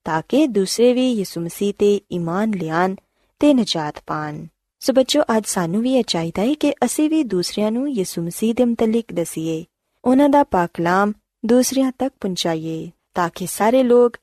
ਤਾਂ 0.05 0.23
ਕਿ 0.29 0.47
ਦੂਸਰੇ 0.47 0.93
ਵੀ 0.93 1.11
ਯਿਸੂ 1.13 1.41
ਮਸੀਹ 1.41 1.73
ਤੇ 1.79 2.01
ਈਮਾਨ 2.13 2.51
ਲਿਆਣ 2.51 2.95
ਤੇ 3.41 3.53
ਨਜਾਤ 3.55 4.03
ਪਾਣ 4.07 4.47
ਸੋ 4.81 4.93
ਬੱਚੋ 4.93 5.23
ਅੱਜ 5.37 5.47
ਸਾਨੂੰ 5.47 5.83
ਵੀ 5.83 5.95
ਇਹ 5.95 6.05
ਚਾਹੀਦਾ 6.05 6.43
ਹੈ 6.43 6.55
ਕਿ 6.55 6.73
ਅਸੀਂ 6.85 7.11
ਵੀ 7.11 7.23
ਦੂਸਰਿਆਂ 7.25 7.71
ਨੂੰ 7.73 7.91
ਯਿਸੂ 7.91 8.23
ਮਸੀਹ 8.23 8.55
ਦੇ 8.55 8.65
ਮੁਤਲਕ 8.65 9.13
ਦਸੀਏ 9.13 9.65
ਉਹਨਾਂ 10.04 10.30
ਦਾ 10.30 10.44
ਪਾਕਲਾਮ 10.44 11.14
ਦੂਸਰਿਆਂ 11.46 11.92
ਤੱਕ 11.98 12.14
ਪਹੁੰਚਾਈਏ 12.22 12.90
ਤਾਂ 13.14 13.30
ਕਿ 13.36 13.48
ਸਾਰੇ 13.48 13.84
ਲੋਕ 13.84 14.18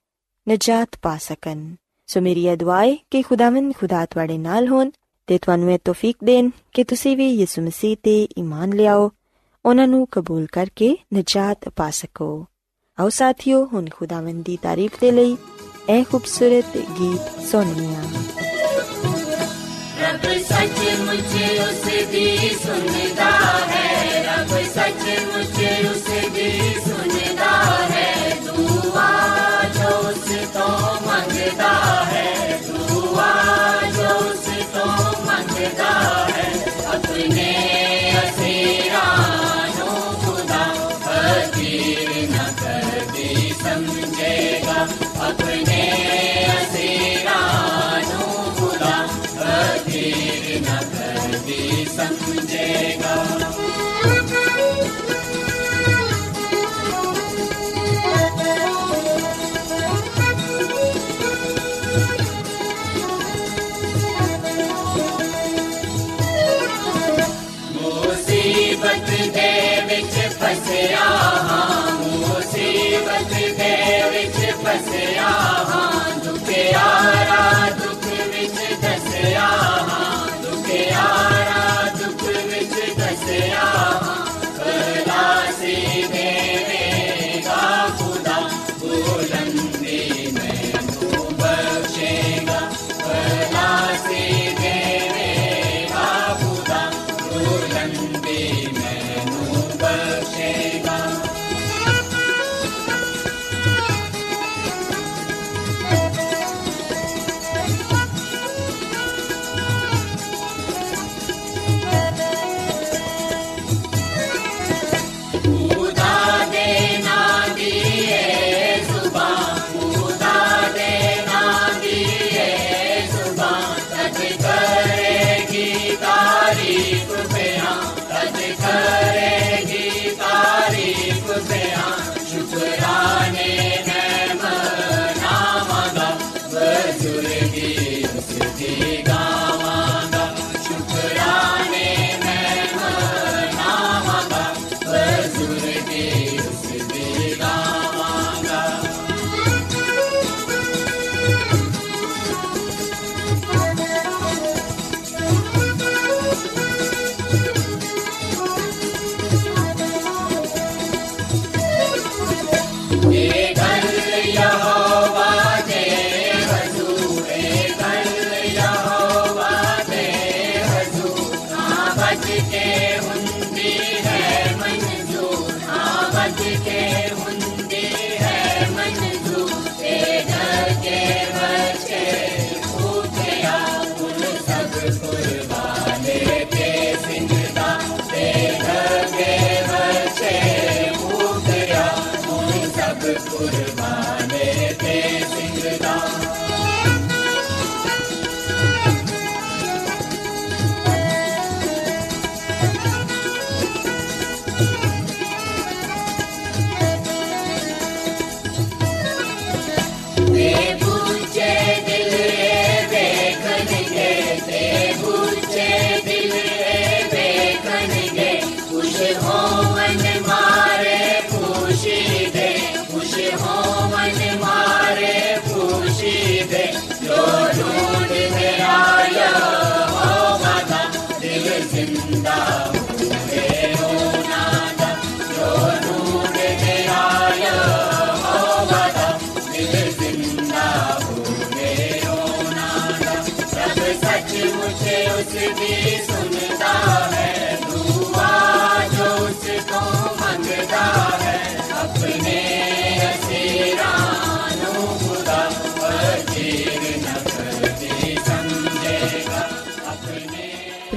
ਨਜਾਤ 0.47 0.97
ਪਾ 1.03 1.17
ਸਕਣ 1.19 1.75
ਸੋ 2.09 2.21
ਮੇਰੀ 2.21 2.53
ਅਦਵਾਈ 2.53 2.97
ਕਿ 3.11 3.23
ਖੁਦਾਵੰਦ 3.23 3.73
ਖੁਦਾ 3.75 4.05
ਤੁਹਾਡੇ 4.07 4.39
ਨਾਲ 4.39 4.69
ਹੋਣ 4.69 4.91
ਤੇ 5.29 5.39
ਤੁਹਾਨੂੰ 5.39 5.73
ਇਹ 5.73 5.79
ਤੋਫੀਕ 5.85 6.17
ਦੇਣ 6.25 6.51
ਕਿ 6.75 6.85
ਤੁਸੀਂ 6.85 7.17
ਵੀ 7.17 7.29
ਯਿਸੂ 7.31 7.63
ਮਸੀਹ 7.63 7.97
ਤੇ 8.03 8.23
ਈਮਾਨ 8.39 8.73
ਲਿਆਓ 8.73 9.11
ਉਹਨਾਂ 9.65 9.87
ਨੂੰ 9.89 10.07
ਕਬੂਲ 10.13 10.47
ਕਰਕੇ 10.47 10.97
ਨਜਾਤ 11.15 11.69
ਪਾ 11.69 11.91
ਸਕੋ 11.91 12.47
ਆਓ 12.99 13.09
ਸਾਥੀਓ 13.09 13.65
ਹੁਣ 13.65 13.89
ਖੁਦਾਵੰਦ 13.91 14.45
ਦੀ 14.45 14.57
ਤਾਰੀਫ 14.63 15.01
ਦੇ 15.01 15.11
ਲਈ 15.11 15.37
ਇਹ 15.89 16.05
ਖੂਬਸੂਰਤ 16.05 16.77
ਗੀਤ 17.01 17.47
ਸੁਣਨੀਆ 17.51 18.03
ਰੱਬ 20.03 20.27
ਸੱਚ 20.43 20.81
ਮੁਝੇ 21.01 21.59
ਉਸ 21.59 21.85
ਦੀ 22.13 22.49
ਸੁਣਦਾ 22.55 23.50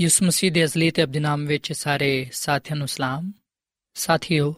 ਯਿਸੂ 0.00 0.26
ਮਸੀਹ 0.26 0.52
ਦੇ 0.52 0.64
ਅਜ਼ਲੀ 0.64 0.90
ਤੇ 0.90 1.02
ਅਬਦੀ 1.02 1.18
ਨਾਮ 1.18 1.46
ਵਿੱਚ 1.46 1.72
ਸਾਰੇ 1.72 2.28
ਸਾਥੀਆਂ 2.32 2.76
ਨੂੰ 2.76 2.88
ਸਲਾਮ। 2.88 3.32
ਸਾਥੀਓ, 3.94 4.54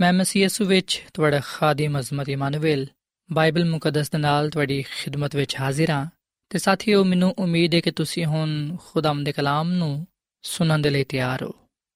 ਮੈਂ 0.00 0.12
ਮਸੀਹ 0.12 0.42
ਯਿਸੂ 0.42 0.64
ਵਿੱਚ 0.64 1.02
ਤੁਹਾਡਾ 1.14 1.40
ਖਾਦਮ 1.40 2.00
ਅਜ਼ਮਤ 2.00 2.28
ਇਮਾਨੁਅਲ, 2.28 2.86
ਬਾਈਬਲ 3.32 3.70
ਮੁਕੱਦਸ 3.70 4.10
ਦੇ 4.10 4.18
ਨਾਲ 4.18 4.50
ਤੁਹਾਡੀ 4.50 4.82
ਖਿਦਮਤ 4.82 5.36
ਵਿੱਚ 5.36 5.56
ਹਾਜ਼ਰ 5.60 5.90
ਹਾਂ 5.90 6.06
ਤੇ 6.50 6.58
ਸਾਥੀਓ, 6.58 7.04
ਮੈਨੂੰ 7.04 7.34
ਉਮੀਦ 7.38 7.74
ਹੈ 7.74 7.80
ਕਿ 7.80 7.90
ਤੁਸੀਂ 7.90 8.24
ਹੁਣ 8.24 8.76
ਖੁਦਾਮ 8.86 9.24
ਦੇ 9.24 9.32
ਕਲਾਮ 9.32 9.72
ਨੂੰ 9.72 10.06
ਸੁਣਨ 10.42 10.82
ਦੇ 10.82 10.90
ਲਈ 10.90 11.04
ਤਿਆਰ 11.04 11.42
ਹੋ। 11.42 11.50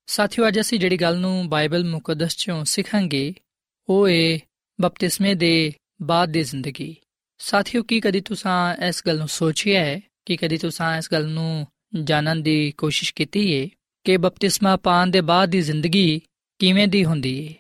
ਸਾਥੀਓ, 0.07 0.49
ਅੱਜ 0.49 0.61
ਅਸੀਂ 0.61 0.79
ਜਿਹੜੀ 0.79 0.97
ਗੱਲ 0.97 1.19
ਨੂੰ 1.19 1.49
ਬਾਈਬਲ 1.49 1.85
ਮੁਕੱਦਸ 1.85 2.37
ਚੋਂ 2.37 2.65
ਸਿੱਖਾਂਗੇ, 2.65 3.35
ਉਹ 3.89 4.09
ਹੈ 4.09 4.39
ਬਪਤਿਸਮੇ 4.81 5.35
ਦੇ 5.35 5.73
ਬਾਅਦ 6.03 6.29
ਦੀ 6.29 6.43
ਜ਼ਿੰਦਗੀ। 6.43 6.97
ਸਾਥੀਓ, 7.39 7.83
ਕੀ 7.83 8.01
ਕਦੀ 8.01 8.21
ਤੁਸੀਂ 8.21 8.85
ਇਸ 8.89 9.03
ਗੱਲ 9.07 9.19
ਨੂੰ 9.19 9.29
ਸੋਚਿਆ 9.29 9.81
ਹੈ? 9.81 10.01
ਕਿ 10.27 10.37
ਕਦੀ 10.37 10.57
ਤੁਸੀਂ 10.57 10.99
ਇਸ 10.99 11.09
ਗੱਲ 11.13 11.29
ਨੂੰ 11.29 11.67
ਜਾਣਨ 12.05 12.43
ਦੀ 12.43 12.73
ਕੋਸ਼ਿਸ਼ 12.73 13.15
ਕੀਤੀ 13.15 13.63
ਹੈ 13.63 13.69
ਕਿ 14.05 14.17
ਬਪਤਿਸਮਾ 14.17 14.77
ਪਾਣ 14.77 15.07
ਦੇ 15.07 15.21
ਬਾਅਦ 15.21 15.49
ਦੀ 15.49 15.61
ਜ਼ਿੰਦਗੀ 15.61 16.21
ਕਿਵੇਂ 16.59 16.89
ਦੀ 16.89 17.05
ਹੁੰਦੀ 17.05 17.49
ਹੈ 17.49 17.55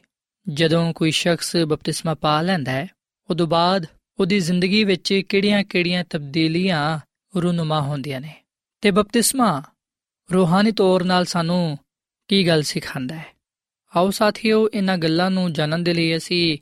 ਜਦੋਂ 0.49 0.93
ਕੋਈ 0.93 1.11
ਸ਼ਖਸ 1.11 1.57
ਬਪਤਿਸਮਾ 1.57 2.15
ਪਾ 2.15 2.43
ਲੈਂਦਾ 2.43 2.73
ਹੈ, 2.73 2.87
ਉਦੋਂ 3.31 3.47
ਬਾਅਦ 3.47 3.87
ਉਹਦੀ 4.21 4.41
ਜ਼ਿੰਦਗੀ 4.41 4.85
ਵਿੱਚ 4.85 5.15
ਕਿਹੜੀਆਂ-ਕਿਹੜੀਆਂ 5.15 6.05
ਤਬਦੀਲੀਆਂ 6.05 7.01
ਰੂਨਮਾ 7.37 7.81
ਹੁੰਦੀਆਂ 7.81 8.21
ਨੇ 8.21 8.43
ਤੇ 8.81 8.91
ਬਪਤਿਸਮਾ 8.91 9.63
ਰੂਹਾਨੀ 10.35 10.73
ਤੌਰ 10.73 11.05
ਨਾਲ 11.05 11.25
ਸਾਨੂੰ 11.25 11.79
ਕੀ 12.29 12.47
ਗੱਲ 12.47 12.63
ਸਿਖਾਉਂਦਾ 12.63 13.15
ਹੈ? 13.15 13.27
ਆਓ 13.97 14.11
ਸਾਥੀਓ, 14.11 14.69
ਇਹਨਾਂ 14.75 14.99
ਗੱਲਾਂ 14.99 15.31
ਨੂੰ 15.31 15.53
ਜਾਣਨ 15.53 15.85
ਦੇ 15.85 15.95
ਲਈ 15.95 16.17
ਅਸੀਂ 16.17 16.59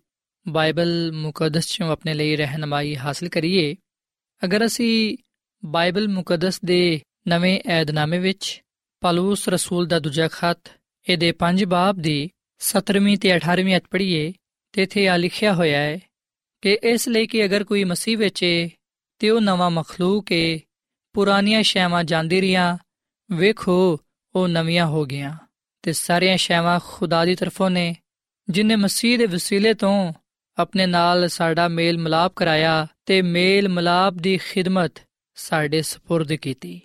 ਬਾਈਬਲ 0.49 1.13
ਮੁਕੱਦਸ 1.13 1.67
ਚੋਂ 1.67 1.93
ਆਪਣੇ 1.93 2.15
ਲਈ 2.15 2.37
ਰਹਿਨਮਾਈ 2.37 2.97
ਹਾਸਲ 2.97 3.29
ਕਰੀਏ। 3.29 3.77
ਅਗਰ 4.45 4.67
ਅਸੀਂ 4.67 5.19
ਬਾਈਬਲ 5.65 6.09
ਮੁਕੱਦਸ 6.09 6.61
ਦੇ 6.65 7.01
ਨਵੇਂ 7.28 7.60
ਏਧਨਾਮੇ 7.72 8.20
ਵਿੱਚ 8.20 8.62
ਪਲੂਸ 9.02 9.50
ਰਸੂਲ 9.50 9.88
ਦਾ 9.88 10.00
ਦੂਜਾ 10.00 10.28
ਖੱਤ 10.28 10.70
ਇਹਦੇ 11.08 11.34
5 11.40 11.66
ਬਾਬ 11.66 12.02
ਦੀ 12.02 12.30
17ਵੀਂ 12.62 13.18
ਤੇ 13.18 13.38
18ਵੀਂ 13.38 13.76
ਅਧ 13.78 13.82
ਪੜ੍ਹੀਏ 13.92 14.34
ਤੇ 14.72 14.84
ਇਥੇ 14.84 15.08
ਆ 15.08 15.18
ਲਿਖਿਆ 15.18 15.54
ਹੋਇਆ 15.54 15.80
ਹੈ 15.80 16.00
ਕਿ 16.62 16.78
ਇਸ 16.84 17.08
ਲਈ 17.08 17.28
ਕਿ 17.28 17.46
ਅਗਰ 17.46 17.64
ਕੋਈ 17.64 17.84
ਮਸੀਹ 17.84 18.18
ਵਿੱਚ 18.18 18.44
ਏ 18.44 18.70
ਤੇ 19.20 19.30
ਉਹ 19.30 19.42
ਨਵਾਂ 19.42 19.72
ਮਖਲੂਕ 19.72 20.32
ਏ 20.32 20.60
ਪੁਰਾਣੀਆਂ 21.14 21.64
ਸ਼ੈਵਾਂ 21.64 22.04
ਜਾਂਦੀ 22.04 22.42
ਰੀਆਂ 22.42 22.78
ਵੇਖੋ 23.32 24.00
ਉਹ 24.36 24.48
ਨਵੀਆਂ 24.48 24.86
ਹੋ 24.86 25.06
ਗਈਆਂ 25.06 25.38
ਤੇ 25.82 25.94
ਸਾਰੀਆਂ 25.94 26.38
ਸ਼ੈਵਾਂ 26.38 26.80
ਖੁਦਾ 26.84 27.26
ਦੀ 27.26 27.36
ਤਰਫੋਂ 27.36 27.70
ਨੇ 27.70 27.96
ਜਿਨੇ 28.50 28.76
ਮਸੀਹ 28.76 29.18
ਦੇ 29.18 29.26
ਵਸੀਲੇ 29.26 29.74
ਤੋਂ 29.74 30.14
ਆਪਣੇ 30.58 30.86
ਨਾਲ 30.86 31.28
ਸਾਡਾ 31.28 31.68
ਮੇਲ 31.68 31.98
ਮਲਾਪ 31.98 32.34
ਕਰਾਇਆ 32.36 32.88
ਤੇ 33.06 33.22
ਮੇਲ 33.22 33.70
ਮਲਾਪ 33.70 34.14
ਦੀ 34.14 34.38
ਖਿਦਮਤ 34.38 35.00
ਸਾਡੇ 35.36 35.80
سپرد 35.80 36.38
ਕੀਤੀ 36.42 36.82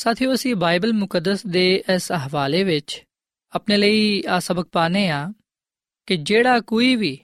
ਸਾਥੀਓ, 0.00 0.34
ਅਸੀਂ 0.34 0.54
ਬਾਈਬਲ 0.56 0.92
ਮੁਕੱਦਸ 0.92 1.46
ਦੇ 1.46 1.64
ਇਸ 1.94 2.12
ਹਵਾਲੇ 2.12 2.64
ਵਿੱਚ 2.64 3.02
ਆਪਣੇ 3.52 3.76
ਲਈ 3.76 4.22
ਆ 4.28 4.38
ਸਬਕ 4.40 4.68
ਪਾਣੇ 4.72 5.08
ਆ 5.10 5.32
ਕਿ 6.06 6.16
ਜਿਹੜਾ 6.16 6.60
ਕੋਈ 6.60 6.94
ਵੀ 6.96 7.18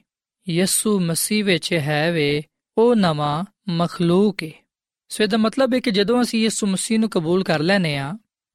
ਯਿਸੂ 0.47 0.99
ਮਸੀਹ 0.99 1.43
ਵਿੱਚ 1.43 1.73
ਹੈ 1.73 2.11
ਵੇ, 2.11 2.43
ਉਹ 2.77 2.95
ਨਵਾਂ 2.95 3.43
ਮਖਲੂਕ 3.69 4.43
ਹੈ 4.43 4.51
ਸੋ 5.09 5.23
ਇਹਦਾ 5.23 5.37
ਮਤਲਬ 5.37 5.73
ਹੈ 5.73 5.79
ਕਿ 5.79 5.91
ਜਦੋਂ 5.91 6.21
ਅਸੀਂ 6.21 6.43
ਯਿਸੂ 6.43 6.67
ਮਸੀਹ 6.67 6.99
ਨੂੰ 6.99 7.09
ਕਬੂਲ 7.09 7.43
ਕਰ 7.43 7.59
ਲੈਨੇ 7.59 7.97
ਆ 7.97 8.13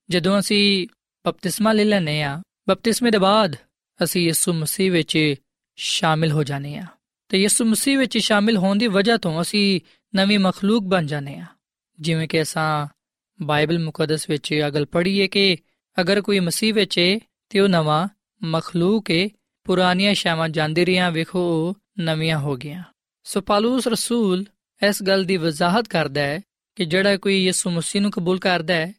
ਜਦੋਂ 0.09 0.39
ਅਸੀਂ 0.39 0.87
ਬਪਤਿਸਮਾ 1.25 1.73
ਲੈ 1.73 1.85
ਲੈਨੇ 1.85 2.23
ਆ 2.23 2.41
ਬਪਤਿਸਮੇ 2.69 3.11
ਦੇ 3.11 3.19
ਬਾਅਦ 3.19 3.57
ਅਸੀਂ 4.01 4.27
ਯਿਸੂ 4.27 4.53
ਮਸੀਹ 4.53 4.91
ਵਿੱਚ 4.93 5.35
ਸ਼ਾਮਿਲ 5.79 6.33
ਹੋ 6.33 6.43
ਜਾਣੇ 6.45 6.77
ਆ 6.79 6.87
ਤੇ 7.29 7.39
ਯਿਸੂ 7.39 7.65
ਮਸੀਹ 7.65 7.99
ਵਿੱਚ 7.99 8.19
ਸ਼ਾਮਿਲ 8.19 8.57
ਹੋਣ 8.57 8.79
ਦੀ 8.79 8.87
ਵਜ੍ਹਾ 8.87 9.17
ਤੋਂ 9.17 9.41
ਅਸੀਂ 9.43 9.81
ਨਵੀਂ 10.15 10.39
ਮਖਲੂਕ 10.39 10.85
ਬਣ 10.85 11.07
ਜਾਣੇ 11.07 11.39
ਆ 11.39 11.47
ਜਿਵੇਂ 11.99 12.29
ਕਿ 12.29 12.43
ਅਸਾਂ 12.43 12.87
ਬਾਈਬਲ 13.43 13.79
ਮੁਕੱਦਸ 13.79 14.31
ਵਿੱਚ 14.31 14.53
ਇਹ 14.53 14.71
ਗੱਲ 14.71 14.87
ਪੜ੍ਹੀਏ 14.87 15.29
ਕਿ 15.29 15.57
ਅਗਰ 16.01 16.21
ਕੋਈ 16.21 16.41
ਮਸੀਹ 16.41 16.75
ਵਿੱਚ 16.75 16.99
ਹੈ 16.99 17.19
ਤੇ 17.49 17.61
ਉਹ 17.61 17.69
ਨਵਾਂ 17.69 18.09
ਮਖਲੂਕ 18.43 19.11
ਹੈ 19.11 19.29
ਪੁਰਾਣੀਆਂ 19.65 20.15
ਸ਼ਾਮਾਂ 20.15 20.49
ਜਾਂਦੀ 20.49 20.85
ਰਹੀਆਂ, 20.85 21.11
ਵੇਖੋ 21.11 21.39
ਉਹ 21.39 21.75
ਨਵੀਆਂ 21.99 22.39
ਹੋ 22.39 22.57
ਗਈਆਂ। 22.57 22.83
ਸੋ 23.25 23.41
ਪਾਲੂਸ 23.41 23.89
ਰਸੂਲ 23.89 24.45
ਇਸ 24.89 25.03
ਗੱਲ 25.03 25.25
ਦੀ 25.25 25.37
ਵਜ਼ਾਹਤ 25.37 25.89
ਕਰਦਾ 25.89 26.21
ਹੈ 26.21 26.41
ਕਿ 26.77 26.85
ਜਿਹੜਾ 26.85 27.17
ਕੋਈ 27.17 27.45
ਯਿਸੂ 27.45 27.71
ਮਸੀਹ 27.71 28.03
ਨੂੰ 28.03 28.11
ਕਬੂਲ 28.11 28.39
ਕਰਦਾ 28.39 28.75
ਹੈ, 28.75 28.93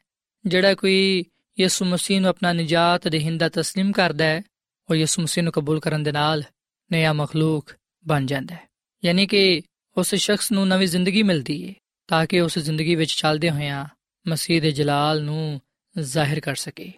ਜਿਹੜਾ 0.45 0.75
ਕੋਈ 0.75 1.23
ਯਿਸੂ 1.59 1.85
ਮਸੀਹ 1.85 2.21
ਨੂੰ 2.21 2.29
ਆਪਣਾ 2.29 2.53
ਨਜਾਤ 2.53 3.07
ਦੇਹਿੰਦਾ 3.07 3.45
تسلیم 3.45 3.91
ਕਰਦਾ 3.91 4.25
ਹੈ, 4.25 4.41
ਉਹ 4.89 4.95
ਯਿਸੂ 4.95 5.21
ਮਸੀਹ 5.21 5.43
ਨੂੰ 5.43 5.53
ਕਬੂਲ 5.53 5.79
ਕਰਨ 5.79 6.03
ਦੇ 6.03 6.11
ਨਾਲ 6.11 6.43
ਨਵਾਂ 6.91 7.13
ਮਖਲੂਕ 7.13 7.71
ਬਣ 8.07 8.25
ਜਾਂਦਾ 8.25 8.55
ਹੈ। 8.55 8.69
ਯਾਨੀ 9.05 9.27
ਕਿ 9.27 9.61
ਉਸ 9.97 10.15
ਸ਼ਖਸ 10.15 10.51
ਨੂੰ 10.51 10.67
ਨਵੀਂ 10.67 10.87
ਜ਼ਿੰਦਗੀ 10.87 11.23
ਮਿਲਦੀ 11.23 11.69
ਹੈ 11.69 11.73
ਤਾਂ 12.07 12.25
ਕਿ 12.25 12.41
ਉਸ 12.41 12.59
ਜ਼ਿੰਦਗੀ 12.59 12.95
ਵਿੱਚ 12.95 13.11
ਚੱਲਦੇ 13.11 13.49
ਹੋਇਆਂ 13.49 13.85
ਮਸੀਹ 14.27 14.61
ਦੇ 14.61 14.71
ਜਲਾਲ 14.71 15.21
ਨੂੰ 15.23 15.61
ਜ਼ਾਹਿਰ 15.95 16.39
ਕਰ 16.39 16.55
ਸਕੇ। 16.55 16.91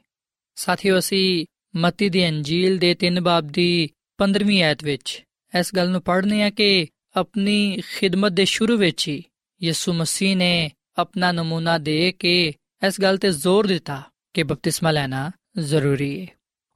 ਸਾਥੀਓ, 0.55 0.99
ਅਸੀਂ 0.99 1.45
ਮਤੀ 1.75 2.09
ਦੀ 2.09 2.27
ਅੰਜੀਲ 2.29 2.77
ਦੇ 2.77 2.95
3 2.95 3.19
ਬਾਬ 3.21 3.47
ਦੀ 3.47 3.89
15ਵੀਂ 4.19 4.63
ਆਇਤ 4.63 4.83
ਵਿੱਚ 4.83 5.23
ਇਸ 5.59 5.75
ਗੱਲ 5.75 5.89
ਨੂੰ 5.89 6.01
ਪੜ੍ਹਨੇ 6.01 6.43
ਆ 6.43 6.49
ਕਿ 6.49 6.87
ਆਪਣੀ 7.15 7.81
ਖਿਦਮਤ 7.97 8.31
ਦੇ 8.31 8.45
ਸ਼ੁਰੂ 8.45 8.77
ਵਿੱਚ 8.77 9.07
ਹੀ 9.07 9.23
ਯਿਸੂ 9.61 9.93
ਮਸੀਹ 9.93 10.35
ਨੇ 10.37 10.71
ਆਪਣਾ 10.97 11.31
ਨਮੂਨਾ 11.31 11.77
ਦੇ 11.77 12.11
ਕੇ 12.11 12.53
ਇਸ 12.87 13.01
ਗੱਲ 13.01 13.17
ਤੇ 13.17 13.31
ਜ਼ੋਰ 13.31 13.67
ਦਿੱਤਾ 13.67 14.01
ਕਿ 14.33 14.43
ਬਪਤਿਸਮਾ 14.43 14.91
ਲੈਣਾ 14.91 15.31
ਜ਼ਰੂਰੀ 15.59 16.21
ਹੈ 16.21 16.27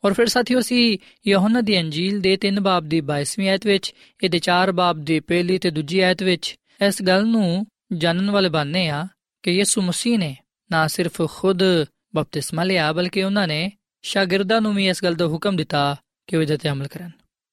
ਔਰ 0.04 0.14
ਫਿਰ 0.14 0.28
ਸਾਥੀਓ, 0.28 0.60
ਅਸੀਂ 0.60 0.98
ਯਹੋਨਾ 1.28 1.62
ਦੀ 1.62 1.80
ਅੰਜੀਲ 1.80 2.20
ਦੇ 2.22 2.38
3 2.38 2.60
ਬਾਬ 2.60 2.86
ਦੀ 2.86 3.02
22ਵੀਂ 3.02 3.50
ਆਇਤ 3.50 3.66
ਵਿੱਚ, 3.66 3.94
ਇਹਦੇ 4.24 4.40
4 4.40 4.72
ਬਾਬ 4.72 5.00
ਦੀ 5.00 5.20
ਪਹਿਲੀ 5.20 5.58
ਤੇ 5.58 5.72
ਦੂਜੀ 5.72 6.00
ਆਇਤ 6.00 6.24
ਵਿੱਚ 6.24 6.56
ਇਸ 6.88 7.02
ਗੱਲ 7.02 7.26
ਨੂੰ 7.26 7.66
ਜਾਣਨ 7.94 8.30
ਵਾਲੇ 8.32 8.50
ਬਣਨੇ 8.50 8.88
ਆ 8.90 9.08
ਕਿ 9.44 9.52
ਯਿਸੂ 9.52 9.82
ਮਸੀਹ 9.82 10.20
ਨੇ 10.20 10.38
ਨਾ 10.72 10.88
ਸਿਰਫ 10.88 11.22
ਖੁਦ 11.32 11.64
ਬਪਤਿਸਮਾ 12.16 12.64
ਲਿਆ, 12.64 12.94
ਬਲਕਿ 12.94 13.24
ਉਹਨਾਂ 13.24 13.48
ਨੇ 13.48 13.72
ਸ਼ਾਗਿਰਦਾਂ 14.02 14.62
ਨੂੰ 14.62 14.76
ਵੀ 14.76 14.88
ਇਸ 14.88 15.04
ਗੱਲ 15.04 15.14
ਦਾ 15.14 15.28
ਹੁਕਮ 15.28 15.56
ਦਿੱਤਾ 15.56 15.96
ਕਿ 16.28 16.38
ਉਹ 16.38 16.42
ਇਹਦੇ 16.42 16.58
ਤੇ 16.58 16.70
ਅਮਲ 16.70 16.88
ਕਰਨ। 16.88 17.12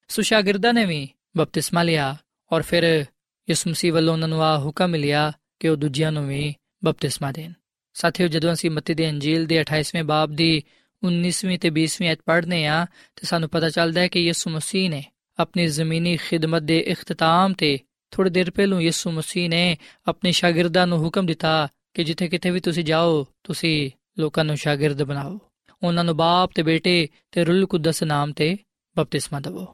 ਸੋ 0.09 0.23
ਸ਼ਾਗਿਰਦਾਂ 0.23 0.75
ਨੇ 0.75 0.85
ਵੀ 0.85 1.09
ਬਪਤਿਸਮਾ 1.37 1.83
ਲਿਆ 1.83 2.17
ਔਰ 2.53 2.63
ਫਿਰ 2.63 3.05
ਯਿਸੂ 3.49 3.71
ਮਸੀਹ 3.71 3.93
ਵੱਲੋਂ 3.93 4.13
ਉਹਨਾਂ 4.13 4.29
ਨੂੰ 4.29 4.43
ਆ 4.43 4.59
ਹੁਕਮ 4.59 4.89
ਮਿਲਿਆ 4.89 5.33
ਕਿ 5.61 5.69
ਉਹ 5.69 5.77
ਦੂਜਿਆਂ 5.77 6.13
ਨੂੰ 6.13 6.29
ਵੀ 6.29 6.55
ਬਪਤਿਸਮਾ 6.85 7.33
ਦੇਣ। 7.33 7.53
ਸਾਥੀਓ, 7.95 8.29
ਜਦੋਂ 8.29 8.53
ਅਸੀਂ 8.53 8.71
ਮੱਤੀ 8.71 8.95
ਦੇ 8.95 9.11
ਅੰਜੀਲ 9.11 9.47
ਦੇ 9.47 9.61
28ਵੇਂ 9.61 10.05
ਬਾਬ 10.05 10.33
ਦੀ 10.33 10.63
19ਵੀਂ 11.07 11.59
ਤੇ 11.59 11.69
20ਵੀਂ 11.69 12.09
ਆਇਤ 12.09 12.19
ਪੜ੍ਹਨੇ 12.27 12.67
ਆ 12.67 12.87
ਤੇ 13.17 13.27
ਸਾਨੂੰ 13.27 13.49
ਪਤਾ 13.49 13.71
ਚੱਲਦਾ 13.71 14.01
ਹੈ 14.01 14.09
ਕਿ 14.09 14.21
ਯਿਸੂ 14.21 14.51
ਮਸੀਹ 14.51 14.91
ਨੇ 14.91 15.05
ਆਪਣੀ 15.39 15.67
ਜ਼ਮੀਨੀ 15.67 16.17
ਖਿਦਮਤ 16.17 16.63
ਦੇ 16.63 16.79
ਇਖਤਤਾਮ 16.79 17.53
ਤੇ 17.53 17.79
ਥੋੜੀ 18.11 18.31
ਦੇਰ 18.31 18.51
ਪਹਿਲੋਂ 18.51 18.81
ਯਿਸੂ 18.81 19.11
ਮਸੀਹ 19.11 19.49
ਨੇ 19.49 19.77
ਆਪਣੇ 20.07 20.33
ਸ਼ਾਗਿਰਦਾਂ 20.33 20.87
ਨੂੰ 20.87 20.99
ਹੁਕਮ 20.99 21.27
ਦਿੱਤਾ 21.27 21.69
ਕਿ 21.96 22.04
ਜਿੱਥੇ 22.04 22.28
ਕਿਤੇ 22.28 22.52
ਵੀ 22.52 22.60
ਤੁਸੀਂ 22.60 22.84
ਜਾਓ 22.84 23.26
ਤੁਸੀਂ 23.44 23.92
ਲੋਕਾਂ 24.20 24.46
ਨੂੰ 24.46 24.58
ਸ਼ਾਗਿਰਦ 24.58 25.04
ਬਣਾਓ 25.04 25.40
ਉਹਨਾਂ 25.84 26.04
ਨੂੰ 26.04 26.18
ਬਾਪ 26.18 26.52
ਤੇ 26.56 26.64
ਬੇਟੇ 26.64 27.08
ਤੇ 27.32 27.44
ਰੂਲ 27.44 27.66
ਕੁਦਸ 27.66 28.04
ਨਾਮ 28.04 28.32
ਤੇ 28.32 28.58
ਬਪਤਿਸਮਾ 28.96 29.40
ਦਿਵੋ 29.40 29.66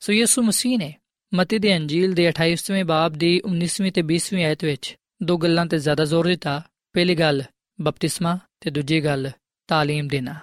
ਸੋ 0.00 0.12
ਯਿਸੂ 0.12 0.42
ਮਸੀਹ 0.42 0.78
ਨੇ 0.78 0.94
ਮਤੀ 1.34 1.58
ਦੇ 1.58 1.76
ਅੰਜੀਲ 1.76 2.14
ਦੇ 2.14 2.30
28ਵੇਂ 2.30 2.84
ਬਾਬ 2.84 3.12
ਦੀ 3.12 3.40
19ਵੀਂ 3.48 3.92
ਤੇ 3.92 4.02
20ਵੀਂ 4.02 4.44
ਆਇਤ 4.44 4.64
ਵਿੱਚ 4.64 4.96
ਦੋ 5.22 5.36
ਗੱਲਾਂ 5.38 5.66
ਤੇ 5.66 5.78
ਜ਼ਿਆਦਾ 5.78 6.04
ਜ਼ੋਰ 6.04 6.26
ਦਿੱਤਾ 6.26 6.62
ਪਹਿਲੀ 6.92 7.14
ਗੱਲ 7.14 7.42
ਬਪਤਿਸਮਾ 7.80 8.38
ਤੇ 8.60 8.70
ਦੂਜੀ 8.70 9.04
ਗੱਲ 9.04 9.30
تعلیم 9.68 10.08
ਦੇਣਾ 10.08 10.34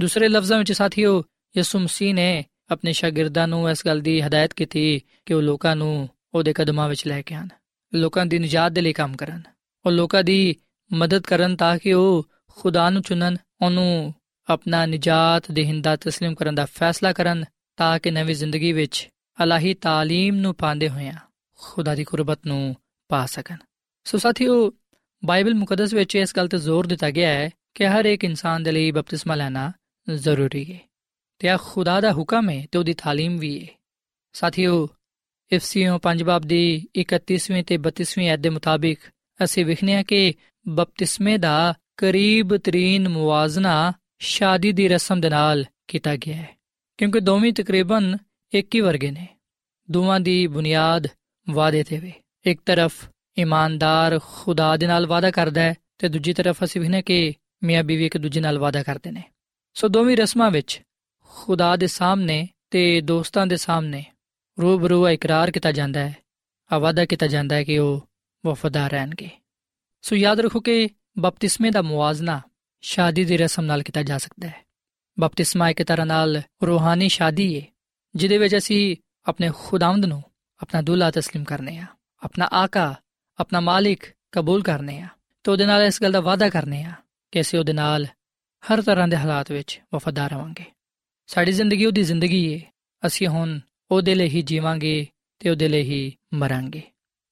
ਦੂਸਰੇ 0.00 0.28
ਲਫ਼ਜ਼ਾਂ 0.28 0.58
ਵਿੱਚ 0.58 0.72
ਸਾਥੀਓ 0.72 1.22
ਯਿਸੂ 1.56 1.78
ਮਸੀਹ 1.78 2.14
ਨੇ 2.14 2.44
ਆਪਣੇ 2.70 2.92
ਸ਼ਾਗਿਰਦਾਂ 2.92 3.48
ਨੂੰ 3.48 3.70
ਇਸ 3.70 3.86
ਗੱਲ 3.86 4.00
ਦੀ 4.00 4.20
ਹਦਾਇਤ 4.20 4.52
ਕੀਤੀ 4.52 5.00
ਕਿ 5.26 5.34
ਉਹ 5.34 5.42
ਲੋਕਾਂ 5.42 5.76
ਨੂੰ 5.76 6.08
ਉਹਦੇ 6.34 6.52
ਕਦਮਾਂ 6.52 6.88
ਵਿੱਚ 6.88 7.06
ਲੈ 7.06 7.22
ਕੇ 7.22 7.34
ਆਣ 7.34 7.48
ਲੋਕਾਂ 7.92 8.26
ਦੀ 8.26 8.38
ਨਜਾਤ 8.38 8.72
ਦੇ 8.72 8.80
ਲਈ 8.80 8.92
ਕੰਮ 8.92 9.16
ਕਰਨ 9.16 9.42
ਉਹ 9.84 9.90
ਲੋਕਾਂ 9.90 10.24
ਦੀ 10.24 10.56
ਮਦਦ 10.92 11.22
ਕਰਨ 11.22 11.56
ਤਾਂ 11.56 11.78
ਕਿ 11.78 11.92
ਉਹ 11.92 12.28
ਖੁਦਾ 12.48 12.90
ਨੂੰ 12.90 13.02
ਚੁਣਨ 13.02 13.36
ਉਹਨੂੰ 13.62 14.14
ਆਪਣਾ 14.48 14.86
ਨਜਾਤ 14.86 15.50
ਦੇਹਿੰਦਾ 15.52 15.94
تسلیم 15.94 16.34
ਕਰਨ 16.34 16.54
ਦਾ 16.54 16.64
ਫੈਸਲਾ 16.64 17.12
ਕਰਨ 17.12 17.44
ਤਾਂ 17.76 17.98
ਕਿ 17.98 18.10
ਨਵੀਂ 18.10 18.34
ਜ਼ਿੰਦਗੀ 18.34 18.72
ਵਿੱਚ 18.72 19.08
ਅਲਾਹੀ 19.42 19.74
تعلیم 19.86 20.34
ਨੂੰ 20.34 20.54
ਪਾਉਂਦੇ 20.54 20.88
ਹੋਇਆਂ 20.88 21.14
ਖੁਦਾ 21.58 21.94
ਦੀ 21.94 22.04
ਕੁਰਬਤ 22.04 22.38
ਨੂੰ 22.46 22.76
ਪਾ 23.08 23.26
ਸਕਣ 23.26 23.56
ਸੋ 24.04 24.18
ਸਾਥੀਓ 24.18 24.72
ਬਾਈਬਲ 25.24 25.54
ਮੁਕੱਦਸ 25.54 25.94
ਵਿੱਚ 25.94 26.16
ਇਸ 26.16 26.36
ਗੱਲ 26.36 26.48
ਤੇ 26.48 26.58
ਜ਼ੋਰ 26.58 26.86
ਦਿੱਤਾ 26.86 27.10
ਗਿਆ 27.10 27.28
ਹੈ 27.28 27.50
ਕਿ 27.74 27.86
ਹਰ 27.86 28.04
ਇੱਕ 28.04 28.24
ਇਨਸਾਨ 28.24 28.62
ਦੇ 28.62 28.72
ਲਈ 28.72 28.90
ਬਪਤਿਸਮਾ 28.90 29.34
ਲੈਣਾ 29.34 29.72
ਜ਼ਰੂਰੀ 30.08 30.72
ਹੈ 30.72 30.78
ਤੇ 31.38 31.48
ਆ 31.48 31.56
ਖੁਦਾ 31.56 32.00
ਦਾ 32.00 32.12
ਹੁਕਮ 32.12 32.50
ਹੈ 32.50 32.66
ਤੇ 32.72 32.78
ਉਹਦੀ 32.78 32.92
تعلیم 32.92 33.38
ਵੀ 33.38 33.60
ਹੈ 33.60 33.68
ਸਾਥੀਓ 34.32 34.88
ਇਫਸੀਓ 35.52 35.98
ਪੰਜ 35.98 36.22
ਬਾਬ 36.22 36.42
ਦੀ 36.42 36.88
31ਵੀਂ 37.00 37.64
ਤੇ 37.64 37.78
32ਵੀਂ 37.78 38.28
ਐਤ 38.28 38.38
ਦੇ 38.38 38.48
ਮੁਤਾਬਿਕ 38.48 38.98
ਅਸੀਂ 39.43 39.65
ਵਿਖਨੇ 39.65 40.03
ਕਿ 40.03 40.33
ਬਪਤਿਸਮੇ 40.67 41.37
ਦਾ 41.37 41.73
ਕਰੀਬ 41.97 42.57
ਤਰੀਨ 42.57 43.09
ਮੁਆਜ਼ਨਾ 43.09 43.93
ਸ਼ਾਦੀ 44.19 44.71
ਦੀ 44.71 44.87
ਰਸਮ 44.87 45.21
ਦੇ 45.21 45.29
ਨਾਲ 45.29 45.65
ਕੀਤਾ 45.87 46.15
ਗਿਆ 46.15 46.35
ਹੈ, 46.35 46.57
ਕਿਉਂਕਿ 46.97 47.19
ਦੋਵੇਂ 47.19 47.53
ਤਕਰੀਬਨ 47.53 48.17
ਇੱਕ 48.53 48.75
ਹੀ 48.75 48.79
ਵਰਗੇ 48.79 49.11
ਨੇ। 49.11 49.27
ਦੋਵਾਂ 49.91 50.19
ਦੀ 50.19 50.47
ਬੁਨਿਆਦ 50.47 51.07
ਵਾਅਦੇ 51.49 51.83
ਤੇ 51.83 51.97
ਵੇ। 51.97 52.11
ਇੱਕ 52.45 52.61
ਤਰਫ 52.65 53.09
ਇਮਾਨਦਾਰ 53.37 54.19
ਖੁਦਾ 54.25 54.77
ਦੇ 54.77 54.87
ਨਾਲ 54.87 55.07
ਵਾਅਦਾ 55.07 55.31
ਕਰਦਾ 55.31 55.61
ਹੈ 55.61 55.75
ਤੇ 55.97 56.09
ਦੂਜੀ 56.09 56.33
ਤਰਫ 56.33 56.63
ਅਸੀਂ 56.63 56.81
ਵਿਖਨੇ 56.81 57.01
ਕਿ 57.01 57.33
ਮੀਆਂ 57.63 57.83
ਬੀਵੀ 57.83 58.05
ਇੱਕ 58.05 58.17
ਦੂਜੇ 58.17 58.41
ਨਾਲ 58.41 58.59
ਵਾਅਦਾ 58.59 58.83
ਕਰਦੇ 58.83 59.11
ਨੇ। 59.11 59.23
ਸੋ 59.73 59.87
ਦੋਵੇਂ 59.87 60.17
ਰਸਮਾਂ 60.17 60.51
ਵਿੱਚ 60.51 60.81
ਖੁਦਾ 61.23 61.75
ਦੇ 61.75 61.87
ਸਾਹਮਣੇ 61.87 62.47
ਤੇ 62.69 63.01
ਦੋਸਤਾਂ 63.01 63.47
ਦੇ 63.47 63.57
ਸਾਹਮਣੇ 63.57 64.05
ਰੂਬਰੂ 64.61 65.09
ਇਕਰਾਰ 65.09 65.51
ਕੀਤਾ 65.51 65.71
ਜਾਂਦਾ 65.71 65.99
ਹੈ 65.99 66.17
ਆ 66.71 66.77
ਵਾਅਦਾ 66.77 67.05
ਕੀਤਾ 67.05 67.27
ਜਾਂਦਾ 67.27 67.55
ਹੈ 67.55 67.63
ਕਿ 67.63 67.79
ਉਹ 67.79 68.06
ਵਫਾਦਾਰ 68.44 68.90
ਰਹਿਣਗੇ 68.90 69.30
ਸੋ 70.04 70.16
ਯਾਦ 70.16 70.40
ਰੱਖੋ 70.40 70.60
ਕਿ 70.60 70.88
ਬਪਤਿਸਮੇ 71.18 71.70
ਦਾ 71.70 71.82
ਮੁਆਜ਼ਨਾ 71.82 72.40
ਸ਼ਾਦੀ 72.82 73.24
ਦੀ 73.24 73.36
ਰਸਮ 73.36 73.64
ਨਾਲ 73.64 73.82
ਕੀਤਾ 73.82 74.02
ਜਾ 74.02 74.18
ਸਕਦਾ 74.18 74.48
ਹੈ 74.48 74.64
ਬਪਤਿਸਮਾ 75.18 75.68
ਇੱਕ 75.68 75.82
ਤਰ੍ਹਾਂ 75.82 76.06
ਨਾਲ 76.06 76.42
ਰੂਹਾਨੀ 76.64 77.08
ਸ਼ਾਦੀ 77.08 77.60
ਹੈ 77.60 77.66
ਜਿਹਦੇ 78.14 78.38
ਵਿੱਚ 78.38 78.56
ਅਸੀਂ 78.56 78.96
ਆਪਣੇ 79.26 79.50
ਖੁਦਾਵੰਦ 79.54 80.04
ਨੂੰ 80.04 80.22
ਆਪਣਾ 80.60 80.82
ਦੁੱਲਾ 80.82 81.08
تسلیم 81.08 81.44
ਕਰਨੇ 81.44 81.78
ਆ 81.78 81.86
ਆਪਣਾ 82.22 82.48
ਆਕਾ 82.52 82.94
ਆਪਣਾ 83.38 83.60
ਮਾਲਿਕ 83.60 84.04
ਕਬੂਲ 84.32 84.62
ਕਰਨੇ 84.62 85.00
ਆ 85.00 85.08
ਤੇ 85.44 85.50
ਉਹਦੇ 85.50 85.66
ਨਾਲ 85.66 85.82
ਇਸ 85.82 86.02
ਗੱਲ 86.02 86.12
ਦਾ 86.12 86.20
ਵਾਅਦਾ 86.20 86.48
ਕਰਨੇ 86.48 86.82
ਆ 86.84 86.92
ਕਿ 87.32 87.40
ਅਸੀਂ 87.40 87.58
ਉਹਦੇ 87.58 87.72
ਨਾਲ 87.72 88.06
ਹਰ 88.62 88.82
ਤਰ੍ਹਾਂ 88.82 89.08
ਦੇ 89.08 89.16
ਹਾਲਾਤ 89.16 89.52
ਵਿੱਚ 89.52 89.80
ਵਫਾਦਾਰ 89.94 90.30
ਰਵਾਂਗੇ 90.30 90.64
ਸਾਡੀ 91.26 91.52
ਜ਼ਿੰਦਗੀ 91.52 91.86
ਉਹਦੀ 91.86 92.02
ਜ਼ਿੰਦਗੀ 92.02 92.54
ਹੈ 92.54 92.72
ਅਸੀਂ 93.06 93.28
ਹੁਣ 93.28 93.60
ਉਹਦੇ 93.90 94.14
ਲਈ 94.14 94.28
ਹੀ 94.28 94.42
ਜੀਵਾਂਗੇ 94.42 95.06
ਤੇ 95.38 95.50
ਉਹਦੇ 95.50 95.68
ਲਈ 95.68 95.82
ਹੀ 95.82 96.16
ਮਰਾਂਗੇ 96.34 96.82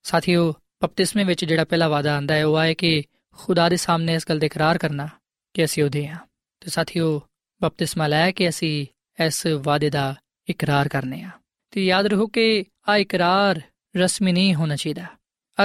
ਸਾਥੀਓ 0.03 0.53
ਬਪਤਿਸਮੇ 0.86 1.24
ਵਿੱਚ 1.24 1.46
ਜਿਹੜਾ 1.46 1.66
ਪਹਿਲਾ 1.66 1.88
ਵਾਅਦਾ 1.88 2.18
ਆਂਦਾ 2.18 2.36
ਹੈ, 2.36 2.46
ਉਹ 2.46 2.62
ਹੈ 2.62 2.74
ਕਿ 2.74 3.04
ਖੁਦਾ 3.32 3.70
ਦੇ 3.70 3.78
ਸਾਹਮਣੇ 3.78 4.14
ਇਸ 4.14 4.26
ਗੱਲ 4.30 4.40
ਦਾ 4.40 4.46
ਇਕਰਾਰ 4.46 4.78
ਕਰਨਾ 4.78 5.08
ਕਿ 5.54 5.66
ਅਸੀਂ 5.66 5.84
ਉਹਦੇ 5.84 6.08
ਹਾਂ। 6.08 6.20
ਤੇ 6.60 6.70
ਸਾਥੀਓ, 6.70 7.22
ਬਪਤਿਸਮਾ 7.62 8.08
ਲੈ 8.08 8.32
ਕੇ 8.32 8.50
ਅਸੀਂ 8.50 8.86
ਇਸ 9.26 9.46
ਵਾਅਦੇ 9.46 9.90
ਦਾ 9.90 10.16
ਇਕਰਾਰ 10.50 10.88
ਕਰਨੇ 10.88 11.22
ਆ 11.22 11.30
ਤੇ 11.72 11.86
ਯਾਦ 11.86 12.06
ਰੱਖੋ 12.06 12.28
ਕਿ 12.28 12.66
ਆ 12.90 12.98
ਇਕਰਾਰ 12.98 13.62
ਰਸਮੀ 13.98 14.32
ਨਹੀਂ 14.32 14.56
ਹੋਣਾ 14.56 14.76
ਚਾਹੀਦਾ। 14.76 15.06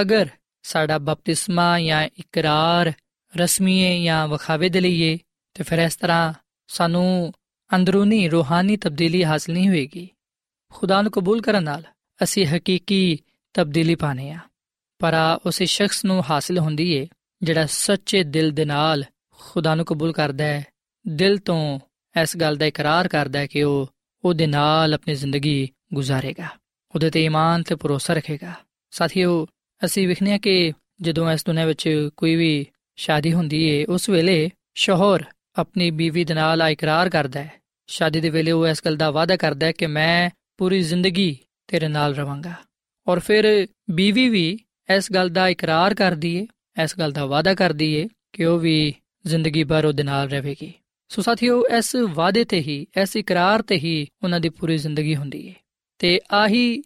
ਅਗਰ 0.01 0.29
ਸਾਡਾ 0.63 0.97
ਬਪਤਿਸਮਾ 0.97 1.79
ਜਾਂ 1.79 2.03
ਇਕਰਾਰ 2.03 2.93
ਰਸਮੀ 3.37 3.83
ਹੈ 3.83 3.99
ਜਾਂ 3.99 4.27
ਵਖਾਵੇ 4.27 4.69
ਦੇ 4.69 4.81
ਲਈ 4.81 5.13
ਹੈ 5.13 5.17
ਤੇ 5.53 5.63
ਫਿਰ 5.63 5.79
ਇਸ 5.79 5.95
ਤਰ੍ਹਾਂ 5.95 6.33
ਸਾਨੂੰ 6.67 7.33
ਅੰਦਰੂਨੀ 7.75 8.29
ਰੂਹਾਨੀ 8.29 8.77
ਤਬਦੀਲੀ 8.77 9.23
ਹਾਸਲ 9.23 9.53
ਨਹੀਂ 9.53 9.69
ਹੋਏਗੀ। 9.69 10.09
ਖੁਦਾ 10.73 11.01
ਨੂੰ 11.01 11.11
ਕਬੂਲ 11.11 11.41
ਕਰਨ 11.41 11.63
ਨਾਲ 11.63 11.83
ਅਸੀਂ 12.23 12.47
ਹਕੀਕੀ 12.47 13.19
ਤਬਦੀਲੀ 13.53 13.95
ਪਾਣੇ 13.95 14.31
ਆ 14.31 14.39
ਪਰ 15.01 15.13
ਆ 15.13 15.39
ਉਸੇ 15.45 15.65
ਸ਼ਖਸ 15.65 16.03
ਨੂੰ 16.05 16.23
ਹਾਸਲ 16.29 16.57
ਹੁੰਦੀ 16.59 16.91
ਏ, 16.93 17.07
ਜਿਹੜਾ 17.41 17.65
ਸੱਚੇ 17.65 18.23
ਦਿਲ 18.23 18.51
ਦੇ 18.51 18.65
ਨਾਲ 18.65 19.03
ਖੁਦਾ 19.39 19.73
ਨੂੰ 19.75 19.85
ਕਬੂਲ 19.85 20.11
ਕਰਦਾ 20.13 20.43
ਹੈ। 20.43 20.65
ਦਿਲ 21.05 21.37
ਤੋਂ 21.37 21.79
ਇਸ 22.21 22.37
ਗੱਲ 22.37 22.55
ਦਾ 22.55 22.65
ਇਕਰਾਰ 22.65 23.07
ਕਰਦਾ 23.07 23.39
ਹੈ 23.39 23.47
ਕਿ 23.47 23.63
ਉਹ 23.63 23.89
ਉਹਦੇ 24.23 24.47
ਨਾਲ 24.47 24.93
ਆਪਣੀ 24.93 25.15
ਜ਼ਿੰਦਗੀ 25.15 25.69
ਗੁਜ਼ਾਰੇਗਾ, 25.93 26.47
ਉਹਦੇ 26.95 27.09
ਤੇ 27.09 27.25
ਈਮਾਨ 27.25 27.63
ਤੇ 27.63 27.75
ਭਰੋਸਾ 27.75 28.13
ਰੱਖੇਗਾ। 28.13 28.53
ਸਾਥੀਓ, 28.93 29.45
ਅਸੀਂ 29.81 30.07
ਵਿਖਨੇ 30.07 30.39
ਕਿ 30.39 30.73
ਜਦੋਂ 31.01 31.31
ਇਸ 31.31 31.45
ਦੁਨੀਆਂ 31.45 31.67
ਵਿੱਚ 31.67 32.09
ਕੋਈ 32.17 32.35
ਵੀ 32.35 32.65
ਸ਼ਾਦੀ 32.97 33.33
ਹੁੰਦੀ 33.33 33.63
ਏ, 33.63 33.85
ਉਸ 33.85 34.09
ਵੇਲੇ 34.09 34.49
ਸ਼ੋਹਰ 34.75 35.23
ਆਪਣੀ 35.55 35.91
ਬੀਵੀ 35.91 36.23
ਦੇ 36.23 36.33
ਨਾਲ 36.33 36.61
ਇਕਰਾਰ 36.61 37.09
ਕਰਦਾ 37.09 37.43
ਹੈ। 37.43 37.53
ਸ਼ਾਦੀ 37.89 38.19
ਦੇ 38.21 38.29
ਵੇਲੇ 38.29 38.51
ਉਹ 38.51 38.67
ਇਸ 38.67 38.81
ਗੱਲ 38.85 38.95
ਦਾ 38.95 39.11
ਵਾਅਦਾ 39.11 39.35
ਕਰਦਾ 39.35 39.65
ਹੈ 39.65 39.71
ਕਿ 39.71 39.87
ਮੈਂ 39.87 40.29
ਪੂਰੀ 40.57 40.81
ਜ਼ਿੰਦਗੀ 40.81 41.37
ਤੇਰੇ 41.67 41.87
ਨਾਲ 41.87 42.15
ਰਵਾਂਗਾ। 42.15 42.53
ਔਰ 43.07 43.19
ਫਿਰ 43.19 43.67
ਬੀਵੀ 43.89 44.29
ਵੀ 44.29 44.59
ਇਸ 44.95 45.11
ਗੱਲ 45.11 45.29
ਦਾ 45.29 45.47
ਇਕਰਾਰ 45.47 45.93
ਕਰਦੀ 45.93 46.35
ਏ 46.35 46.47
ਇਸ 46.83 46.99
ਗੱਲ 46.99 47.11
ਦਾ 47.11 47.25
ਵਾਅਦਾ 47.25 47.53
ਕਰਦੀ 47.53 47.93
ਏ 47.93 48.07
ਕਿ 48.33 48.45
ਉਹ 48.45 48.59
ਵੀ 48.59 48.93
ਜ਼ਿੰਦਗੀ 49.27 49.63
ਭਰ 49.63 49.85
ਉਹਦੇ 49.85 50.03
ਨਾਲ 50.03 50.29
ਰਹੇਗੀ। 50.29 50.73
ਸੋ 51.07 51.21
ਸਾਥੀਓ, 51.21 51.63
ਇਸ 51.77 51.95
ਵਾਅਦੇ 51.95 52.43
ਤੇ 52.43 52.59
ਹੀ, 52.59 52.87
ਇਸ 53.01 53.15
ਇਕਰਾਰ 53.15 53.61
ਤੇ 53.61 53.75
ਹੀ 53.75 54.07
ਉਹਨਾਂ 54.23 54.39
ਦੀ 54.39 54.49
ਪੂਰੀ 54.49 54.77
ਜ਼ਿੰਦਗੀ 54.77 55.15
ਹੁੰਦੀ 55.15 55.47
ਏ। 55.47 55.53
ਤੇ 55.99 56.19
ਆਹੀ 56.31 56.83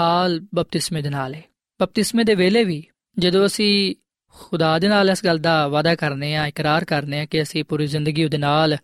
ਹਾਲ 0.00 0.40
ਬਪਤਿਸਮੇ 0.54 1.02
ਦੇ 1.02 1.10
ਨਾਲ 1.10 1.36
ਏ। 1.36 1.42
ਬਪਤਿਸਮੇ 1.80 2.24
ਦੇ 2.24 2.34
ਵੇਲੇ 2.34 2.64
ਵੀ 2.64 2.84
ਜਦੋਂ 3.18 3.46
ਅਸੀਂ 3.46 3.94
ਖੁਦਾ 4.32 4.78
ਦੇ 4.78 4.88
ਨਾਲ 4.88 5.10
ਇਸ 5.10 5.24
ਗੱਲ 5.24 5.38
ਦਾ 5.38 5.68
ਵਾਅਦਾ 5.68 5.94
ਕਰਨੇ 5.94 6.36
ਆ, 6.36 6.46
ਇਕਰਾਰ 6.46 6.84
ਕਰਨੇ 6.84 7.20
ਆ 7.20 7.24
ਕਿ 7.24 7.42
ਅਸੀਂ 7.42 7.64
ਪੂਰੀ 7.64 7.86
ਜ਼ਿੰਦਗੀ 7.86 8.24
ਉਹਦੇ 8.24 8.38
ਨਾਲ 8.38 8.76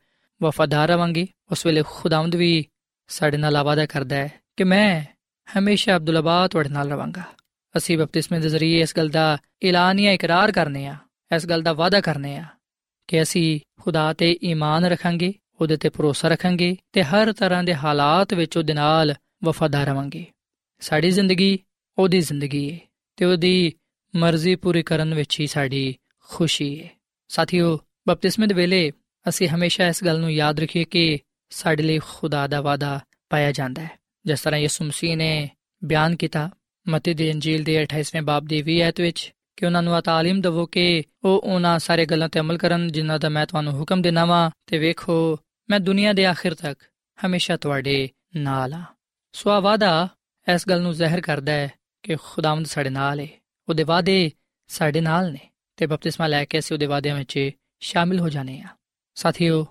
ਵਫਾਦਾਰ 0.43 0.89
ਰਵਾਂਗੇ, 0.89 1.27
ਉਸ 1.53 1.67
ਵੇਲੇ 1.67 1.83
ਖੁਦਾਵੰਦ 1.87 2.37
ਵੀ 2.37 2.67
ਸਾਡੇ 3.09 3.37
ਨਾਲ 3.37 3.63
ਵਾਅਦਾ 3.63 3.87
ਕਰਦਾ 3.87 4.17
ਹੈ 4.17 4.33
ਕਿ 4.57 4.65
ਮੈਂ 4.65 5.05
ਹਮੇਸ਼ਾ 5.59 5.97
ਅਬਦੁੱਲਾਬਾ 5.97 6.49
ਤੁਹਾਡੇ 6.49 6.69
ਨਾਲ 6.69 6.93
ਰਵਾਂਗਾ। 6.93 7.23
ਅਸੀਂ 7.77 7.99
ਬਪਤਿਸਮੇ 7.99 8.41
ਦੇ 8.41 8.49
ਜ਼ਰੀਏ 8.49 8.81
ਇਸ 8.81 8.97
ਗੱਲ 8.97 9.09
ਦਾ 9.09 9.39
ਐਲਾਨੀਆ 9.65 10.13
ਇਕਰਾਰ 10.13 10.53
ਕਰਨੇ 10.53 10.87
ਆ, 10.87 10.97
ਇਸ 11.37 11.47
ਗੱਲ 11.47 11.63
ਦਾ 11.63 11.73
ਵਾਅਦਾ 11.73 12.01
ਕਰਨੇ 12.01 12.37
ਆ 12.37 12.45
ਕਿ 13.09 13.23
ਅਸੀਂ 13.23 13.61
ਖੁਦਾ 13.81 14.13
ਤੇ 14.13 14.39
ਈਮਾਨ 14.45 14.85
ਰੱਖਾਂਗੇ, 14.85 15.33
ਉਹਦੇ 15.61 15.77
ਤੇ 15.77 15.89
ਭਰੋਸਾ 15.89 16.29
ਰੱਖਾਂਗੇ 16.29 16.77
ਤੇ 16.93 17.03
ਹਰ 17.03 17.33
ਤਰ੍ਹਾਂ 17.33 17.65
ਦੇ 17.65 17.75
ਹਾਲਾਤ 17.75 18.35
ਵਿੱਚ 18.35 18.57
ਉਹਦੇ 18.57 18.75
ਨਾਲ 18.75 19.15
ਵਫਾਦਾਰ 19.45 19.87
ਰਵਾਂਗੇ। 19.87 20.25
ਸਾਡੀ 20.81 21.11
ਜ਼ਿੰਦਗੀ 21.11 21.59
ਉਹਦੀ 21.99 22.21
ਜ਼ਿੰਦਗੀ 22.21 22.73
ਹੈ 22.73 22.79
ਤੇ 23.17 23.25
ਉਹਦੀ 23.25 23.73
ਮਰਜ਼ੀ 24.17 24.55
ਪੂਰੀ 24.57 24.83
ਕਰਨ 24.83 25.15
ਵਿੱਚ 25.15 25.41
ਹੀ 25.41 25.47
ਸਾਡੀ 25.47 25.97
ਖੁਸ਼ੀ 26.29 26.83
ਹੈ 26.83 26.89
ਸਾਥੀਓ, 27.29 27.79
ਬਪਤਿਸਮੇ 28.09 28.47
ਦੇ 28.47 28.55
ਵੇਲੇ 28.55 28.93
ਅਸੀਂ 29.29 29.49
ਹਮੇਸ਼ਾ 29.49 29.87
ਇਸ 29.89 30.05
ਗੱਲ 30.05 30.21
ਨੂੰ 30.21 30.33
ਯਾਦ 30.33 30.61
ਰੱਖੀਏ 30.61 30.85
ਕਿ 30.85 31.19
ਸਾਡੇ 31.51 31.83
ਲਈ 31.83 31.99
ਖੁਦਾ 31.99 32.47
ਦਾ 32.47 32.61
ਵਾਦਾ 32.61 33.01
ਪਾਇਆ 33.31 33.53
ਜਾਂਦਾ 33.53 33.83
ਹੈ। 33.83 33.91
ਜਿਸ 34.27 34.41
ਤਰ੍ਹਾਂ 34.41 34.61
ਯਿਸੂ 34.61 34.85
ਮਸੀਹ 34.85 35.17
ਨੇ 35.17 35.51
ਬਿਆਨ 35.85 36.17
ਕੀਤਾ 36.17 36.51
ਮਤੀ 36.89 37.15
ਦੀ 37.15 37.29
ਇੰਜੀਲ 37.29 37.65
ਦੇ 37.65 37.83
28ਵੇਂ 37.83 38.23
ਬਾਬ 38.23 38.45
ਦੀ 38.45 38.63
20 38.63 38.81
ਆਇਤ 38.81 39.01
ਵਿੱਚ 39.01 39.33
ਕਿ 39.57 39.67
ਉਹਨਾਂ 39.67 39.83
ਨੂੰ 39.83 39.95
ਆ 39.95 40.01
ਤਾਲੀਮ 40.01 40.41
ਦਿਵੋ 40.41 40.67
ਕਿ 40.67 41.03
ਉਹ 41.25 41.41
ਉਹਨਾਂ 41.41 41.79
ਸਾਰੇ 41.79 42.07
ਗੱਲਾਂ 42.07 42.29
ਤੇ 42.29 42.41
ਅਮਲ 42.41 42.59
ਕਰਨ 42.59 42.93
ਜਿਨ੍ਹਾਂ 42.93 43.19
ਦਾ 43.19 43.29
ਮੈਂ 43.29 43.47
ਤੁਹਾਨੂੰ 43.47 43.73
ਹੁਕਮ 43.73 44.03
ਦੇਣਾ 44.03 44.25
ਵਾਂ। 44.25 44.51
ਤੇ 44.67 44.79
ਵੇਖੋ, 44.79 45.41
ਮੈਂ 45.71 45.81
ਦੁਨੀਆ 45.81 46.13
ਦੇ 46.13 46.27
ਆਖਿਰ 46.27 46.55
ਤੱਕ 46.55 46.85
ਹਮੇਸ਼ਾ 47.27 47.57
ਤੁਹਾਡੇ 47.57 48.09
ਨਾਲ 48.37 48.75
ਆ। 48.75 48.83
ਸੋ 49.33 49.51
ਆ 49.51 49.61
ਵਾਦਾ 49.61 50.09
ਇਸ 50.55 50.69
ਗੱਲ 50.69 50.83
ਨੂੰ 50.83 50.93
ਜ਼ਾਹਿਰ 50.93 51.21
ਕਰਦਾ 51.21 51.53
ਹੈ 51.53 51.73
ਕਿ 52.03 52.17
ਖੁਦਾਵੰਦ 52.23 52.67
ਸਾਡੇ 52.67 52.91
ਨਾਲ 52.91 53.21
ਹੈ 53.21 53.29
ਉਹਦੇ 53.69 53.83
ਵਾਅਦੇ 53.83 54.31
ਸਾਡੇ 54.69 55.01
ਨਾਲ 55.01 55.33
ਨੇ 55.33 55.51
ਤੇ 55.77 55.87
ਬਪਤਿਸਮਾ 55.87 56.27
ਲੈ 56.27 56.45
ਕੇ 56.45 56.59
ਅਸੀਂ 56.59 56.77
ਉਹਦੇ 56.77 56.87
ਵਾਅਦਿਆਂ 56.87 57.17
ਵਿੱਚ 57.17 57.51
ਸ਼ਾਮਿਲ 57.81 58.21
ਹੋ 58.21 58.29
ਜਾਣੇ 58.29 58.61
ਆ। 58.61 58.67
ਸਾਥੀਓ, 59.15 59.67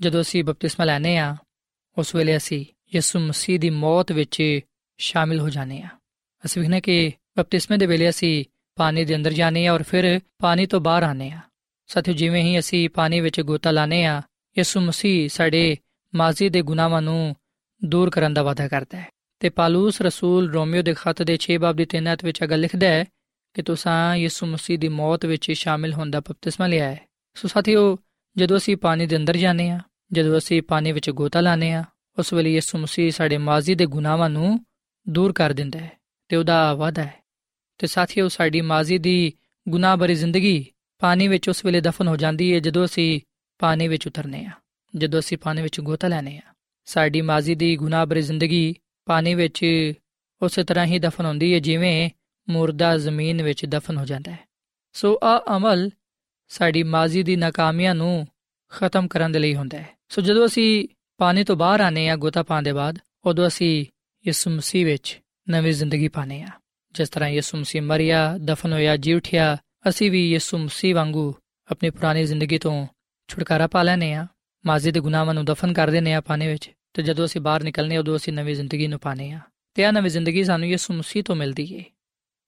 ਜਦੋਂ 0.00 0.20
ਅਸੀਂ 0.20 0.44
ਬਪਤਿਸਮਾ 0.44 0.86
ਲੈਨੇ 0.86 1.18
ਆ, 1.18 1.36
ਉਸ 1.98 2.14
ਵੇਲੇ 2.14 2.36
ਅਸੀਂ 2.36 2.64
ਯਿਸੂ 2.94 3.18
ਮਸੀਹ 3.18 3.60
ਦੀ 3.60 3.70
ਮੌਤ 3.70 4.12
ਵਿੱਚ 4.12 4.60
ਸ਼ਾਮਿਲ 4.98 5.40
ਹੋ 5.40 5.48
ਜਾਣੇ 5.48 5.82
ਆ। 5.82 5.88
ਅਸੀਂ 6.44 6.62
ਵੇਖਨੇ 6.62 6.80
ਕਿ 6.80 7.12
ਬਪਤਿਸਮੇ 7.38 7.76
ਦੇ 7.78 7.86
ਵੇਲੇ 7.86 8.08
ਅਸੀਂ 8.08 8.44
ਪਾਣੀ 8.76 9.04
ਦੇ 9.04 9.16
ਅੰਦਰ 9.16 9.32
ਜਾਣੇ 9.32 9.66
ਆ 9.66 9.72
ਔਰ 9.72 9.82
ਫਿਰ 9.82 10.20
ਪਾਣੀ 10.38 10.66
ਤੋਂ 10.66 10.80
ਬਾਹਰ 10.80 11.02
ਆਨੇ 11.02 11.30
ਆ 11.30 11.40
ਸਾਥੀਓ 11.90 12.14
ਜਿਵੇਂ 12.14 12.42
ਹੀ 12.42 12.58
ਅਸੀਂ 12.58 12.88
ਪਾਣੀ 12.90 13.20
ਵਿੱਚ 13.20 13.40
ਗੋਤਾ 13.40 13.70
ਲਾਣੇ 13.70 14.04
ਆ 14.04 14.20
ਯਿਸੂ 14.56 14.80
ਮਸੀਹ 14.80 15.28
ਸਾਡੇ 15.28 15.76
ਮਾਜ਼ੀ 16.12 16.48
ਦੇ 16.48 16.62
ਗੁਨਾਹਾਂ 16.62 17.02
ਨੂੰ 17.02 17.34
ਦੂਰ 17.82 18.10
ਕਰਨ 18.10 18.34
ਦਾ 18.34 18.42
ਵਾਅਦਾ 18.42 18.68
ਕਰਦਾ 18.68 18.98
ਹੈ 18.98 19.08
ਤੇ 19.40 19.48
ਪਾਲੂਸ 19.48 20.00
ਰਸੂਲ 20.02 20.50
ਰੋਮੀਓ 20.50 20.82
ਦੇ 20.82 20.94
ਖੱਤ 20.94 21.22
ਦੇ 21.22 21.38
6 21.46 21.58
ਬਾਬ 21.58 21.76
ਦੀ 21.76 21.86
3 21.94 22.12
ਅਧ 22.12 22.24
ਵਿੱਚ 22.24 22.42
ਅਗਰ 22.44 22.56
ਲਿਖਦਾ 22.56 22.88
ਹੈ 22.88 23.04
ਕਿ 23.54 23.62
ਤੁਸੀਂ 23.62 24.16
ਯਿਸੂ 24.16 24.46
ਮਸੀਹ 24.46 24.78
ਦੀ 24.78 24.88
ਮੌਤ 24.88 25.24
ਵਿੱਚ 25.26 25.50
ਸ਼ਾਮਿਲ 25.52 25.92
ਹੋਣ 25.92 26.10
ਦਾ 26.10 26.20
ਬਪਤਿਸਮਾ 26.20 26.66
ਲਿਆ 26.66 26.90
ਹੈ 26.90 26.98
ਸੋ 27.36 27.48
ਸਾਥੀਓ 27.48 27.84
ਜਦੋਂ 28.36 28.56
ਅਸੀਂ 28.56 28.76
ਪਾਣੀ 28.76 29.06
ਦੇ 29.06 29.16
ਅੰਦਰ 29.16 29.36
ਜਾਂਦੇ 29.36 29.68
ਆ 29.70 29.78
ਜਦੋਂ 30.12 30.38
ਅਸੀਂ 30.38 30.62
ਪਾਣੀ 30.62 30.92
ਵਿੱਚ 30.92 31.10
ਗੋਤਾ 31.10 31.40
ਲਾਣੇ 31.40 31.72
ਆ 31.72 31.84
ਉਸ 32.18 32.32
ਵੇਲੇ 32.32 32.52
ਯਿਸੂ 32.54 32.78
ਮਸੀਹ 32.78 33.10
ਸਾਡੇ 33.10 33.38
ਮਾਜ਼ੀ 33.38 33.74
ਦੇ 33.74 33.86
ਗੁਨਾਹਾਂ 33.86 34.30
ਨੂੰ 34.30 34.58
ਦੂਰ 35.06 35.32
ਕਰ 35.32 35.52
ਦਿੰਦਾ 35.52 35.78
ਹੈ 35.78 35.90
ਤੇ 36.30 36.36
ਉਹਦਾ 36.36 36.74
ਵਾਅਦਾ 36.74 37.04
ਹੈ। 37.04 37.14
ਤੇ 37.78 37.86
ਸਾਥੀਓ, 37.86 38.28
ਸਾਡੀ 38.28 38.60
ਮਾਜ਼ੀ 38.60 38.98
ਦੀ 38.98 39.32
ਗੁਨਾਹ 39.68 39.96
ਭਰੀ 39.96 40.14
ਜ਼ਿੰਦਗੀ 40.14 40.66
ਪਾਣੀ 40.98 41.28
ਵਿੱਚ 41.28 41.48
ਉਸ 41.48 41.64
ਵੇਲੇ 41.64 41.80
ਦਫਨ 41.80 42.08
ਹੋ 42.08 42.16
ਜਾਂਦੀ 42.16 42.54
ਹੈ 42.54 42.58
ਜਦੋਂ 42.58 42.84
ਅਸੀਂ 42.84 43.20
ਪਾਣੀ 43.58 43.88
ਵਿੱਚ 43.88 44.06
ਉਤਰਨੇ 44.06 44.44
ਆ, 44.44 44.50
ਜਦੋਂ 44.96 45.20
ਅਸੀਂ 45.20 45.38
ਪਾਣੀ 45.38 45.62
ਵਿੱਚ 45.62 45.80
ਗੋਤਾ 45.80 46.08
ਲੈਨੇ 46.08 46.38
ਆ। 46.38 46.54
ਸਾਡੀ 46.84 47.20
ਮਾਜ਼ੀ 47.20 47.54
ਦੀ 47.54 47.76
ਗੁਨਾਹ 47.76 48.06
ਭਰੀ 48.06 48.22
ਜ਼ਿੰਦਗੀ 48.22 48.74
ਪਾਣੀ 49.04 49.34
ਵਿੱਚ 49.34 49.92
ਉਸੇ 50.42 50.64
ਤਰ੍ਹਾਂ 50.64 50.86
ਹੀ 50.86 50.98
ਦਫਨ 50.98 51.24
ਹੁੰਦੀ 51.24 51.54
ਹੈ 51.54 51.58
ਜਿਵੇਂ 51.58 52.10
ਮੁਰਦਾ 52.48 52.96
ਜ਼ਮੀਨ 52.96 53.42
ਵਿੱਚ 53.42 53.66
ਦਫਨ 53.66 53.96
ਹੋ 53.96 54.04
ਜਾਂਦਾ 54.04 54.32
ਹੈ। 54.32 54.38
ਸੋ 54.92 55.18
ਆ 55.24 55.56
ਅਮਲ 55.56 55.90
ਸਾਡੀ 56.48 56.82
ਮਾਜ਼ੀ 56.82 57.22
ਦੀ 57.22 57.36
ਨਾਕਾਮੀਆਂ 57.36 57.94
ਨੂੰ 57.94 58.28
ਖਤਮ 58.68 59.08
ਕਰਨ 59.08 59.32
ਦੇ 59.32 59.38
ਲਈ 59.38 59.54
ਹੁੰਦਾ 59.54 59.78
ਹੈ। 59.78 59.88
ਸੋ 60.08 60.22
ਜਦੋਂ 60.22 60.46
ਅਸੀਂ 60.46 60.88
ਪਾਣੀ 61.18 61.44
ਤੋਂ 61.44 61.56
ਬਾਹਰ 61.56 61.80
ਆਨੇ 61.80 62.08
ਆ 62.08 62.16
ਗੋਤਾ 62.16 62.42
ਪਾਣ 62.42 62.62
ਦੇ 62.62 62.72
ਬਾਅਦ, 62.72 62.98
ਉਦੋਂ 63.24 63.46
ਅਸੀਂ 63.46 63.86
ਯਿਸੂ 64.26 64.50
ਮਸੀਹ 64.50 64.86
ਵਿੱਚ 64.86 65.20
ਨਵੀਂ 65.50 65.72
ਜ਼ਿੰਦਗੀ 65.72 66.08
ਪਾਣੇ 66.08 66.42
ਆ। 66.42 66.48
ਜਿਸ 66.92 67.08
ਤਰ੍ਹਾਂ 67.08 67.30
ਯਿਸੂ 67.30 67.58
ਮਸੀਹ 67.58 67.82
ਮਰਿਆ, 67.82 68.38
ਦਫਨ 68.38 68.72
ਹੋਇਆ 68.72 68.96
ਜੀ 68.96 69.12
ਉਠਿਆ 69.12 69.56
ਅਸੀਂ 69.88 70.10
ਵੀ 70.10 70.30
ਯਿਸੂ 70.30 70.58
ਮਸੀਹ 70.58 70.94
ਵਾਂਗੂ 70.94 71.34
ਆਪਣੀ 71.70 71.90
ਪੁਰਾਣੀ 71.90 72.24
ਜ਼ਿੰਦਗੀ 72.24 72.58
ਤੋਂ 72.58 72.86
ਛੁਟਕਾਰਾ 73.28 73.66
ਪਾ 73.66 73.82
ਲੈਨੇ 73.82 74.14
ਆ। 74.14 74.26
ਮਾਜ਼ੀ 74.66 74.92
ਦੇ 74.92 75.00
ਗੁਨਾਹਾਂ 75.00 75.34
ਨੂੰ 75.34 75.44
ਦਫਨ 75.44 75.72
ਕਰ 75.72 75.90
ਦਿੰਨੇ 75.90 76.14
ਆ 76.14 76.20
ਪਾਣੀ 76.20 76.46
ਵਿੱਚ 76.46 76.70
ਤੇ 76.92 77.02
ਜਦੋਂ 77.02 77.24
ਅਸੀਂ 77.24 77.40
ਬਾਹਰ 77.40 77.62
ਨਿਕਲਨੇ 77.62 77.96
ਉਦੋਂ 77.96 78.16
ਅਸੀਂ 78.16 78.32
ਨਵੀਂ 78.32 78.54
ਜ਼ਿੰਦਗੀ 78.54 78.86
ਨੂੰ 78.86 78.98
ਪਾਣੇ 78.98 79.32
ਆ। 79.32 79.40
ਤੇ 79.74 79.84
ਆ 79.84 79.90
ਨਵੀਂ 79.90 80.10
ਜ਼ਿੰਦਗੀ 80.10 80.44
ਸਾਨੂੰ 80.44 80.68
ਯਿਸੂ 80.68 80.94
ਮਸੀਹ 80.94 81.22
ਤੋਂ 81.22 81.36
ਮਿਲਦੀ 81.36 81.74
ਏ। 81.74 81.84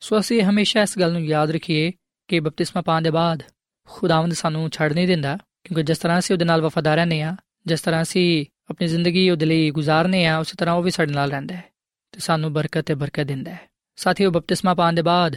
ਸੋ 0.01 0.21
ਅਸੀਂ 0.21 0.43
ਹਮੇਸ਼ਾ 0.43 0.83
ਇਸ 0.83 0.99
ਗੱਲ 0.99 1.13
ਨੂੰ 1.13 1.27
ਯਾਦ 1.27 1.51
ਰੱਖੀਏ 1.51 1.93
ਕਿ 2.29 2.41
ਬਪਤਿਸਮਾ 2.41 2.83
ਪਾਣ 2.83 3.03
ਦੇ 3.03 3.11
ਬਾਅਦ 3.11 3.43
ਖੁਦਾਵੰਦ 3.87 4.33
ਸਾਨੂੰ 4.33 4.71
ਛੱਡ 4.71 4.93
ਨਹੀਂ 4.93 5.07
ਦਿੰਦਾ, 5.07 5.39
ਕਿਉਂਕਿ 5.65 5.83
ਜਿਸ 5.83 5.99
ਤਰ੍ਹਾਂ 5.99 6.19
ਅਸੀਂ 6.19 6.35
ਉਹਦੇ 6.35 6.45
ਨਾਲ 6.45 6.61
ਵਫਾਦਾਰ 6.61 6.97
ਰਹਨੇ 6.99 7.23
ਆ, 7.23 7.37
ਜਿਸ 7.67 7.81
ਤਰ੍ਹਾਂ 7.81 8.03
ਅਸੀਂ 8.03 8.47
ਆਪਣੀ 8.71 8.87
ਜ਼ਿੰਦਗੀ 8.87 9.31
ਉਹਦੇ 9.31 9.47
ਲਈ 9.47 9.71
ਗੁਜ਼ਾਰਨੇ 9.71 10.27
ਆ, 10.27 10.39
ਉਸੇ 10.39 10.53
ਤਰ੍ਹਾਂ 10.59 10.75
ਉਹ 10.75 10.83
ਵੀ 10.83 10.91
ਸਾਡੇ 10.91 11.13
ਨਾਲ 11.13 11.31
ਰਹਿੰਦਾ 11.31 11.55
ਹੈ। 11.55 11.72
ਤੇ 12.13 12.21
ਸਾਨੂੰ 12.21 12.53
ਬਰਕਤ 12.53 12.87
ਤੇ 12.87 12.95
ਬਰਕਤ 12.95 13.23
ਦਿੰਦਾ 13.23 13.51
ਹੈ। 13.51 13.61
ਸਾਥੀਓ, 13.97 14.31
ਬਪਤਿਸਮਾ 14.31 14.75
ਪਾਣ 14.75 14.93
ਦੇ 14.93 15.03
ਬਾਅਦ 15.03 15.37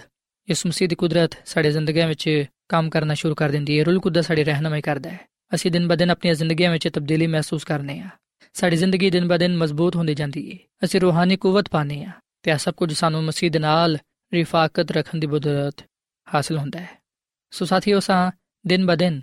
ਯਿਸੂ 0.50 0.70
ਮਸੀਹ 0.70 0.90
ਦੀ 0.90 0.96
ਕੁਦਰਤ 0.96 1.32
ਸਾਡੇ 1.46 1.72
ਜ਼ਿੰਦਗੀਆਂ 1.72 2.08
ਵਿੱਚ 2.08 2.46
ਕੰਮ 2.70 2.90
ਕਰਨਾ 2.90 3.14
ਸ਼ੁਰੂ 3.14 3.36
ਕਰ 3.36 3.50
ਦਿੰਦੀ 3.50 3.80
ਹੈ। 3.80 3.84
ਰੂਲ 3.84 4.00
ਕੁਦਰਤ 4.00 4.26
ਸਾਡੀ 4.26 4.44
ਰਹਿਨਮਾਈ 4.44 4.82
ਕਰਦਾ 4.82 5.10
ਹੈ। 5.10 5.20
ਅਸੀਂ 5.56 5.72
ਦਿਨ 5.72 5.88
ਬਦਨ 5.88 6.10
ਆਪਣੀਆਂ 6.10 6.36
ਜ਼ਿੰਦਗੀਆਂ 6.36 6.72
ਵਿੱਚ 6.72 6.88
ਤਬਦੀਲੀ 6.88 7.28
ਮਹਿਸੂਸ 7.28 7.64
ਕਰਨੇ 7.64 8.00
ਆ 8.00 8.10
ਸਾਡੀ 8.54 8.76
ਜ਼ਿੰਦਗੀ 8.76 9.10
ਦਿਨ 9.10 9.28
ਬਦਨ 9.28 9.58
ਮਜ਼ਬੂਤ 9.58 9.96
ਹੁੰਦੀ 9.96 10.14
ਜਾਂਦੀ 10.14 10.52
ਹੈ। 10.52 10.58
ਅਸੀਂ 10.84 11.02
ਰੂਹਾਨੀ 11.02 11.38
ਕੂਵਤ 11.38 11.70
ਪਾਣੇ 11.70 12.04
ਆ 12.04 12.10
ਤੇ 12.44 12.52
ਇਹ 12.52 12.58
ਸਭ 12.58 12.74
ਕੁਝ 12.74 12.94
ਸਾਨੂੰ 12.94 13.24
ਮਸੀਹ 13.24 13.52
ਦੇ 13.52 13.60
ਨਾਲ 13.60 13.98
ਰਿਫਾਕਤ 14.34 14.92
ਰੱਖਣ 14.92 15.18
ਦੀ 15.18 15.28
ਬਦੌਲਤ 15.28 15.86
ਹਾਸਲ 16.34 16.58
ਹੁੰਦਾ 16.58 16.80
ਹੈ। 16.80 16.90
ਸੋ 17.52 17.66
ਸਾਥੀਓ 17.66 18.00
ਸਾਂ 18.00 18.32
ਦਿਨ 18.68 18.86
ਬਦਨ 18.86 19.22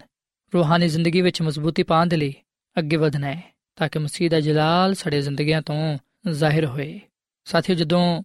ਰੂਹਾਨੀ 0.54 0.88
ਜ਼ਿੰਦਗੀ 0.88 1.20
ਵਿੱਚ 1.20 1.42
ਮਜ਼ਬੂਤੀ 1.42 1.82
ਪਾਉਣ 1.82 2.08
ਦੇ 2.08 2.16
ਲਈ 2.16 2.34
ਅੱਗੇ 2.78 2.96
ਵਧਣਾ 2.96 3.26
ਹੈ, 3.26 3.54
ਤਾਂ 3.76 3.88
ਕਿ 3.88 3.98
ਮਸੀਹ 3.98 4.30
ਦਾ 4.30 4.40
ਜਲਾਲ 4.40 4.94
ਸਾਡੇ 4.94 5.20
ਜ਼ਿੰਦਗੀਆਂ 5.20 5.62
ਤੋਂ 5.62 5.98
ਜ਼ਾਹਿਰ 6.30 6.66
ਹੋਏ। 6.66 7.00
ਸਾਥੀਓ, 7.44 7.76
ਜਦੋਂ 7.76 8.22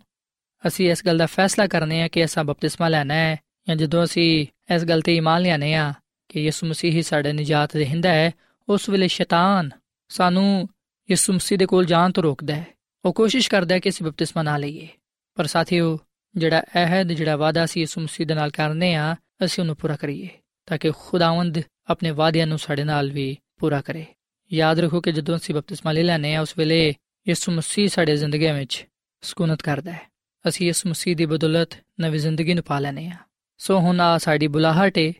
ਅਸੀਂ 0.67 0.91
ਇਸ 0.91 1.05
ਗੱਲ 1.05 1.17
ਦਾ 1.17 1.25
ਫੈਸਲਾ 1.25 1.67
ਕਰਨੇ 1.67 2.01
ਆ 2.01 2.07
ਕਿ 2.07 2.25
ਅਸਾਂ 2.25 2.43
ਬਪਤਿਸਮਾ 2.43 2.89
ਲੈਣਾ 2.89 3.13
ਹੈ 3.13 3.35
ਜਾਂ 3.67 3.75
ਜਦੋਂ 3.75 4.03
ਅਸੀਂ 4.03 4.47
ਇਸ 4.75 4.83
ਗੱਲ 4.83 5.01
ਤੇ 5.01 5.15
ਈਮਾਨ 5.15 5.41
ਲਿਆਨੇ 5.41 5.73
ਆ 5.73 5.93
ਕਿ 6.29 6.41
ਯਿਸੂ 6.41 6.67
ਮਸੀਹ 6.67 6.91
ਹੀ 6.91 7.01
ਸਾਡੇ 7.01 7.33
ਨਜਾਤ 7.33 7.77
ਦੇਹਿੰਦਾ 7.77 8.09
ਹੈ, 8.09 8.31
ਉਸ 8.69 8.89
ਵੇਲੇ 8.89 9.07
ਸ਼ੈਤਾਨ 9.07 9.69
ਸਾਨੂੰ 10.09 10.69
ਯਿਸੂ 11.09 11.33
ਮਸੀਹ 11.33 11.57
ਦੇ 11.57 11.65
ਕੋਲ 11.65 11.85
ਜਾਣ 11.85 12.11
ਤੋਂ 12.11 12.23
ਰੋਕਦਾ 12.23 12.55
ਹੈ। 12.55 12.67
ਉਹ 13.05 13.13
ਕੋਸ਼ਿਸ਼ 13.13 13.49
ਕਰਦਾ 13.49 13.75
ਹੈ 13.75 13.79
ਕਿ 13.79 13.89
ਅਸੀਂ 13.89 14.05
ਬਪਤਿਸਮਾ 14.05 14.43
ਨਾ 14.43 14.57
ਲਈਏ। 14.57 14.87
ਪਰ 15.35 15.45
ਸਾਥੀਓ, 15.45 15.99
ਜਿਹੜਾ 16.35 16.61
ਅਹਿਦ, 16.61 17.11
ਜਿਹੜਾ 17.11 17.35
ਵਾਅਦਾ 17.35 17.65
ਸੀ 17.65 17.79
ਯਿਸੂ 17.79 18.01
ਮਸੀਹ 18.01 18.27
ਦੇ 18.27 18.33
ਨਾਲ 18.33 18.51
ਕਰਨੇ 18.51 18.95
ਆ 18.95 19.15
ਅਸੀਂ 19.45 19.63
ਉਹਨੂੰ 19.63 19.75
ਪੂਰਾ 19.75 19.95
ਕਰੀਏ 19.95 20.29
ਤਾਂ 20.65 20.77
ਕਿ 20.77 20.91
ਖੁਦਾਵੰਦ 20.91 21.59
ਆਪਣੇ 21.89 22.11
ਵਾਅਦਿਆਂ 22.11 22.47
ਨੂੰ 22.47 22.59
ਸਾਡੇ 22.59 22.83
ਨਾਲ 22.83 23.11
ਵੀ 23.11 23.37
ਪੂਰਾ 23.57 23.81
ਕਰੇ। 23.81 24.05
ਯਾਦ 24.53 24.79
ਰੱਖੋ 24.79 25.01
ਕਿ 25.01 25.11
ਜਦੋਂ 25.11 25.37
ਅਸੀਂ 25.37 25.55
ਬਪਤਿਸਮਾ 25.55 25.91
ਲੈ 25.91 26.03
ਲੈਨੇ 26.03 26.35
ਆ 26.35 26.41
ਉਸ 26.41 26.53
ਵੇਲੇ 26.57 26.95
ਯਿਸੂ 27.27 27.51
ਮਸੀਹ 27.51 27.89
ਸਾਡੇ 27.89 28.15
ਜ਼ਿੰਦਗੀ 28.15 28.51
ਵਿੱਚ 28.51 28.87
ਸਕੂਨਤ 29.21 29.61
ਕਰਦਾ 29.61 29.91
ਹੈ। 29.91 30.01
ਅਸੀਂ 30.47 30.69
ਇਸ 30.69 30.85
ਮਸੀਹ 30.85 31.15
ਦੀ 31.15 31.25
ਬਦੌਲਤ 31.25 31.69
ਨਵੀਂ 31.99 32.19
ਜ਼ਿੰਦਗੀ 32.19 32.53
ਨੂੰ 32.53 32.63
ਪਾ 32.63 32.79
ਲੈਨੇ 32.79 33.07
ਆ 33.07 33.17
ਸੋ 33.57 33.79
ਹੁਣ 33.79 33.99
ਆ 33.99 34.17
ਸਾਡੀ 34.17 34.47
ਬੁਲਾਹਟ 34.47 34.97
ਹੈ 34.97 35.13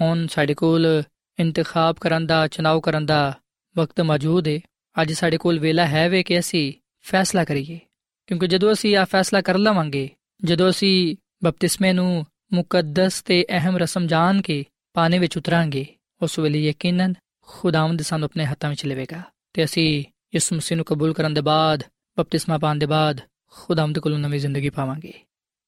ਹੁਣ 0.00 0.26
ਸਾਡੇ 0.26 0.54
ਕੋਲ 0.54 1.02
ਇੰਤਖਾਬ 1.38 1.96
ਕਰਨ 2.00 2.26
ਦਾ 2.26 2.48
ਚੁਣਾਵ 2.48 2.80
ਕਰਨ 2.80 3.06
ਦਾ 3.06 3.38
ਵਕਤ 3.76 4.00
ਮੌਜੂਦ 4.00 4.48
ਹੈ 4.48 4.60
ਅੱਜ 5.02 5.12
ਸਾਡੇ 5.12 5.38
ਕੋਲ 5.38 5.58
ਵੇਲਾ 5.58 5.86
ਹੈ 5.86 6.08
ਵੇ 6.08 6.22
ਕਿ 6.22 6.38
ਅਸੀਂ 6.38 6.72
ਫੈਸਲਾ 7.00 7.44
ਕਰੀਏ। 7.44 7.80
ਕਿਉਂਕਿ 8.26 8.46
ਜਦੋਂ 8.46 8.72
ਅਸੀਂ 8.72 8.96
ਆ 8.96 9.04
ਫੈਸਲਾ 9.04 9.40
ਕਰ 9.40 9.58
ਲਵਾਂਗੇ, 9.58 10.10
ਜਦੋਂ 10.44 10.70
ਅਸੀਂ 10.70 11.16
ਬਪਤਿਸਮੇ 11.44 11.92
ਨੂੰ 11.92 12.26
ਮੁਕੱਦਸ 12.52 13.22
ਤੇ 13.22 13.46
ਅਹਿਮ 13.50 13.76
ਰਸਮ 13.76 14.06
ਜਾਣ 14.06 14.42
ਕੇ 14.42 14.64
ਪਾਣੀ 14.94 15.18
ਵਿੱਚ 15.18 15.36
ਉਤਰਾਂਗੇ, 15.36 15.86
ਉਸ 16.22 16.38
ਵੇਲੇ 16.38 16.68
ਯਕੀਨਨ 16.68 17.14
ਖੁਦਾਵੰਦ 17.42 18.02
ਸਾਨੂੰ 18.02 18.26
ਆਪਣੇ 18.26 18.44
ਹੱਥਾਂ 18.44 18.70
ਵਿੱਚ 18.70 18.86
ਲਵੇਗਾ। 18.86 19.22
ਤੇ 19.52 19.64
ਅਸੀਂ 19.64 20.04
ਇਸ 20.32 20.52
ਮਸੀਹ 20.52 20.76
ਨੂੰ 20.76 20.84
ਕਬੂਲ 20.84 21.12
ਕਰਨ 21.12 21.34
ਦੇ 21.34 21.40
ਬਾਅਦ, 21.40 21.82
ਬਪਤਿਸਮਾ 22.18 22.58
ਪਾਣ 22.58 22.76
ਦੇ 22.76 22.86
ਬਾਅਦ 22.86 23.20
ਖੁਦਾਵੰਦ 23.53 23.99
ਕੋਲੋਂ 23.99 24.19
ਨਵੀਂ 24.19 24.39
ਜ਼ਿੰਦਗੀ 24.39 24.69
ਪਾਵਾਂਗੇ 24.69 25.13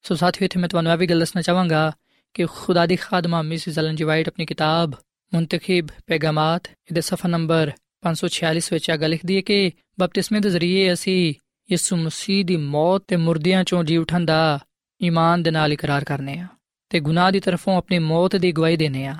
ਸੋ 0.04 0.14
ਸਾਥੀਓ 0.14 0.44
ਇੱਥੇ 0.44 0.60
ਮੈਂ 0.60 0.68
ਤੁਹਾਨੂੰ 0.68 0.92
ਇਹ 0.92 0.98
ਵੀ 0.98 1.06
ਗੱਲ 1.06 1.18
ਦੱਸਣਾ 1.18 1.42
ਚਾਹਾਂਗਾ 1.42 1.92
ਕਿ 2.34 2.46
ਖੁਦਾ 2.46 2.86
ਦੀ 2.86 2.96
ਖਾਦਮਾ 2.96 3.42
ਮਿਸਿਸ 3.42 3.78
ਐਲਨ 3.78 3.96
ਜੀ 3.96 4.04
ਵਾਈਟ 4.04 4.28
ਆਪਣੀ 4.28 4.46
ਕਿਤਾਬ 4.46 4.94
ਮੁੰਤਖਬ 5.32 5.88
ਪੈਗਾਮਾਤ 6.06 6.68
ਇਹਦੇ 6.68 7.00
ਸਫਾ 7.00 7.28
ਨੰਬਰ 7.28 7.72
546 8.02 8.68
ਵਿੱਚ 8.72 8.90
ਆ 8.90 8.96
ਗੱਲ 8.96 9.10
ਲਿਖਦੀ 9.10 9.36
ਹੈ 9.36 9.40
ਕਿ 9.42 9.58
ਬਪਤਿਸਮੇ 9.98 10.40
ਦੇ 10.40 10.50
ਜ਼ਰੀਏ 10.50 10.92
ਅਸੀਂ 10.92 11.18
ਯਿਸੂ 11.68 11.96
ਮਸੀਹ 11.96 12.44
ਦੀ 12.44 12.56
ਮੌਤ 12.66 13.04
ਤੇ 13.08 13.16
ਮੁਰਦਿਆਂ 13.18 13.62
ਚੋਂ 13.64 13.82
ਜੀ 13.84 13.96
ਉਠਣ 13.96 14.24
ਦਾ 14.24 14.38
ਈਮਾਨ 15.00 15.42
ਦੇ 15.42 15.50
ਨਾਲ 15.50 15.72
ਇਕਰਾਰ 15.72 16.04
ਕਰਨੇ 16.04 16.38
ਆ 16.38 16.46
ਤੇ 16.90 17.00
ਗੁਨਾਹ 17.00 17.30
ਦੀ 17.32 17.40
ਤਰਫੋਂ 17.40 17.76
ਆਪਣੀ 17.76 17.98
ਮੌਤ 17.98 18.36
ਦੀ 18.36 18.52
ਗਵਾਹੀ 18.52 18.76
ਦੇਣੇ 18.76 19.06
ਆ 19.06 19.16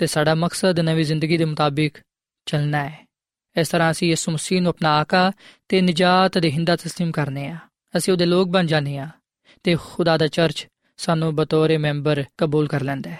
ਤੇ 0.00 0.06
ਸਾਡਾ 0.06 0.34
ਮਕਸਦ 0.34 0.80
ਨਵੀਂ 0.80 1.04
ਜ਼ਿੰਦਗੀ 1.04 1.36
ਦੇ 1.36 1.44
ਮੁਤਾਬਿਕ 1.44 1.98
ਚੱਲਣਾ 2.46 2.84
ਹੈ 2.84 3.04
ਇਸ 3.56 3.68
ਤਰ੍ਹਾਂ 3.68 3.90
ਅਸੀਂ 3.90 4.08
ਯਿਸੂ 4.08 4.32
ਮਸੀਹ 4.32 4.60
ਨੂੰ 4.62 4.70
ਆਪਣਾ 4.70 4.98
ਆਕਾ 4.98 5.30
ਤੇ 5.68 5.80
ਨਜਾਤ 5.80 6.38
ਦੇਹਿੰਦਾ 6.38 6.74
تسلیم 6.74 7.10
ਕਰਨੇ 7.10 7.46
ਆ 7.48 7.58
ਅਸੀਂ 7.97 8.13
ਉਹਦੇ 8.13 8.25
ਲੋਕ 8.25 8.47
ਬਣ 8.47 8.65
ਜਾਣੇ 8.65 8.97
ਆ 8.97 9.07
ਤੇ 9.63 9.77
ਖੁਦਾ 9.81 10.17
ਦਾ 10.17 10.27
ਚਰਚ 10.27 10.67
ਸਾਨੂੰ 10.97 11.35
ਬਤੌਰ 11.35 11.77
ਮੈਂਬਰ 11.77 12.23
ਕਬੂਲ 12.37 12.67
ਕਰ 12.67 12.81
ਲੈਂਦਾ 12.81 13.09
ਹੈ। 13.09 13.19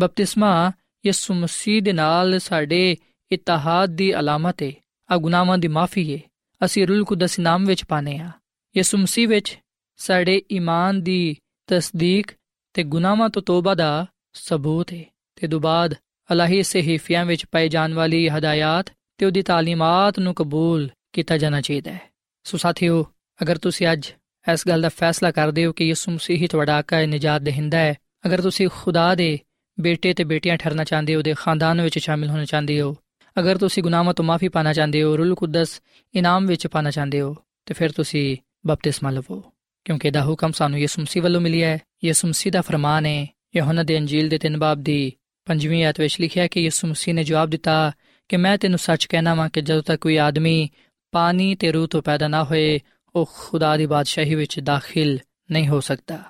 ਬਪਤਿਸਮਾ 0.00 0.72
ਯਿਸੂ 1.06 1.34
ਮਸੀਹ 1.34 1.82
ਦੇ 1.82 1.92
ਨਾਲ 1.92 2.38
ਸਾਡੇ 2.38 2.96
ਇਤਿਹਾਦ 3.32 3.90
ਦੀ 3.90 4.18
ਅਲਾਮਤ 4.18 4.62
ਹੈ 4.62 4.72
ਆ 5.10 5.16
ਗੁਨਾਹਾਂ 5.16 5.58
ਦੀ 5.58 5.68
ਮਾਫੀ 5.68 6.14
ਹੈ, 6.14 6.20
ਅਸੀਂ 6.64 6.86
ਰੂਲ 6.86 7.04
ਕੁਦਸ 7.04 7.38
ਨਾਮ 7.38 7.64
ਵਿੱਚ 7.64 7.84
ਪਾਣੇ 7.84 8.18
ਆ 8.18 8.30
ਯਿਸੂ 8.76 8.98
ਮਸੀਹ 8.98 9.28
ਵਿੱਚ 9.28 9.58
ਸਾਡੇ 9.96 10.42
ਈਮਾਨ 10.52 11.02
ਦੀ 11.02 11.36
ਤਸਦੀਕ 11.66 12.26
ਤੇ 12.72 12.82
ਗੁਨਾਹਾਂ 12.82 13.28
ਤੋਂ 13.28 13.42
ਤੋਬਾ 13.42 13.74
ਦਾ 13.74 14.06
ਸਬੂਤ 14.32 14.92
ਹੈ 14.92 15.04
ਤੇ 15.36 15.46
ਦੁਬਾਦ 15.46 15.94
ਅਲਾਹੀ 16.32 16.62
ਸਹੀਫਿਆਂ 16.62 17.24
ਵਿੱਚ 17.24 17.46
ਪਾਈ 17.46 17.68
ਜਾਣ 17.68 17.94
ਵਾਲੀ 17.94 18.28
ਹਦਾਇਤ 18.28 18.92
ਤੇ 19.18 19.26
ਉਹਦੀ 19.26 19.42
ਤਾਲੀਮਾਤ 19.42 20.18
ਨੂੰ 20.18 20.34
ਕਬੂਲ 20.34 20.90
ਕੀਤਾ 21.12 21.38
ਜਾਣਾ 21.38 21.60
ਚਾਹੀਦਾ 21.60 21.92
ਹੈ। 21.92 22.00
ਸੋ 22.44 22.56
ਸਾਥੀਓ 22.58 23.06
ਅਗਰ 23.42 23.58
ਤੁਸੀਂ 23.58 23.92
ਅੱਜ 23.92 24.12
ਇਸ 24.52 24.68
ਗੱਲ 24.68 24.82
ਦਾ 24.82 24.88
ਫੈਸਲਾ 24.88 25.30
ਕਰਦੇ 25.30 25.66
ਹੋ 25.66 25.72
ਕਿ 25.72 25.84
ਯਿਸੂ 25.84 26.12
ਮਸੀਹ 26.12 26.36
ਹੀ 26.36 26.46
ਤੁਹਾਡਾ 26.46 26.76
ਆਕਾ 26.76 26.96
ਹੈ, 26.96 27.06
ਨਜਾਤ 27.06 27.42
ਦੇਹਿੰਦਾ 27.42 27.78
ਹੈ, 27.78 27.94
ਅਗਰ 28.26 28.40
ਤੁਸੀਂ 28.40 28.68
ਖੁਦਾ 28.72 29.14
ਦੇ 29.14 29.38
ਬੇਟੇ 29.80 30.14
ਤੇ 30.14 30.24
ਬੇਟੀਆਂ 30.24 30.56
ਠਹਿਰਨਾ 30.56 30.84
ਚਾਹੁੰਦੇ 30.84 31.14
ਹੋ, 31.14 31.18
ਉਹਦੇ 31.18 31.34
ਖਾਨਦਾਨ 31.34 31.82
ਵਿੱਚ 31.82 31.98
ਸ਼ਾਮਿਲ 31.98 32.30
ਹੋਣਾ 32.30 32.44
ਚਾਹੁੰਦੇ 32.44 32.80
ਹੋ, 32.80 32.96
ਅਗਰ 33.38 33.58
ਤੁਸੀਂ 33.58 33.82
ਗੁਨਾਹਾਂ 33.82 34.14
ਤੋਂ 34.14 34.24
ਮਾਫੀ 34.24 34.48
ਪਾਣਾ 34.48 34.72
ਚਾਹੁੰਦੇ 34.72 35.02
ਹੋ 35.02 35.16
ਰੂਲ 35.16 35.34
ਕੁਦਸ 35.34 35.80
ਇਨਾਮ 36.14 36.46
ਵਿੱਚ 36.46 36.66
ਪਾਣਾ 36.66 36.90
ਚਾਹੁੰਦੇ 36.90 37.20
ਹੋ, 37.20 37.36
ਤੇ 37.66 37.74
ਫਿਰ 37.74 37.92
ਤੁਸੀਂ 37.92 38.36
ਬਪਤਿਸਮਾ 38.66 39.10
ਲਵੋ, 39.10 39.42
ਕਿਉਂਕਿ 39.84 40.08
ਇਹਦਾ 40.08 40.24
ਹੁਕਮ 40.24 40.52
ਸਾਨੂੰ 40.52 40.78
ਯਿਸੂ 40.78 41.02
ਮਸੀਹ 41.02 41.22
ਵੱਲੋਂ 41.22 41.40
ਮਿਲਿਆ 41.40 41.68
ਹੈ। 41.68 41.78
ਯਿਸੂ 42.04 42.28
ਮਸੀਹ 42.28 42.52
ਦਾ 42.52 42.60
ਫਰਮਾਨ 42.60 43.06
ਹੈ, 43.06 43.26
ਯਹੋਨਾ 43.56 43.82
ਦੇ 43.82 43.98
ਅੰਜੀਲ 43.98 44.28
ਦੇ 44.28 44.38
3 44.38 44.56
ਬਾਬ 44.58 44.82
ਦੀ 44.82 45.12
5ਵੀਂ 45.46 45.84
ਆਇਤ 45.84 46.00
ਵਿੱਚ 46.00 46.20
ਲਿਖਿਆ 46.20 46.46
ਕਿ 46.46 46.60
ਯਿਸੂ 46.60 46.88
ਮਸੀਹ 46.88 47.14
ਨੇ 47.14 47.24
ਜਵਾਬ 47.24 47.50
ਦਿੱਤਾ 47.50 47.92
ਕਿ 48.28 48.36
ਮੈਂ 48.36 48.58
ਤੈਨੂੰ 48.58 48.78
ਸੱਚ 48.78 49.06
ਕਹਿਣਾ 49.06 49.34
ਵਾਂ 49.34 49.48
ਕਿ 49.48 49.60
ਜਦੋਂ 49.60 49.82
ਤੱਕ 49.82 50.00
ਕੋਈ 50.00 50.16
ਆਦਮੀ 50.16 50.68
ਪਾਣੀ 51.12 51.54
ਤੇ 51.54 51.72
ਰੂਹ 51.72 51.88
ਤੋਂ 51.88 52.02
ਪੈਦਾ 52.02 52.28
ਨਾ 52.28 52.44
ਹੋਏ 52.44 52.80
ਉਹ 53.15 53.29
ਖੁਦਾ 53.35 53.77
ਦੀ 53.77 53.85
ਬਾਦਸ਼ਾਹੀ 53.85 54.35
ਵਿੱਚ 54.35 54.59
ਦਾਖਲ 54.59 55.19
ਨਹੀਂ 55.51 55.67
ਹੋ 55.67 55.79
ਸਕਦਾ 55.79 56.23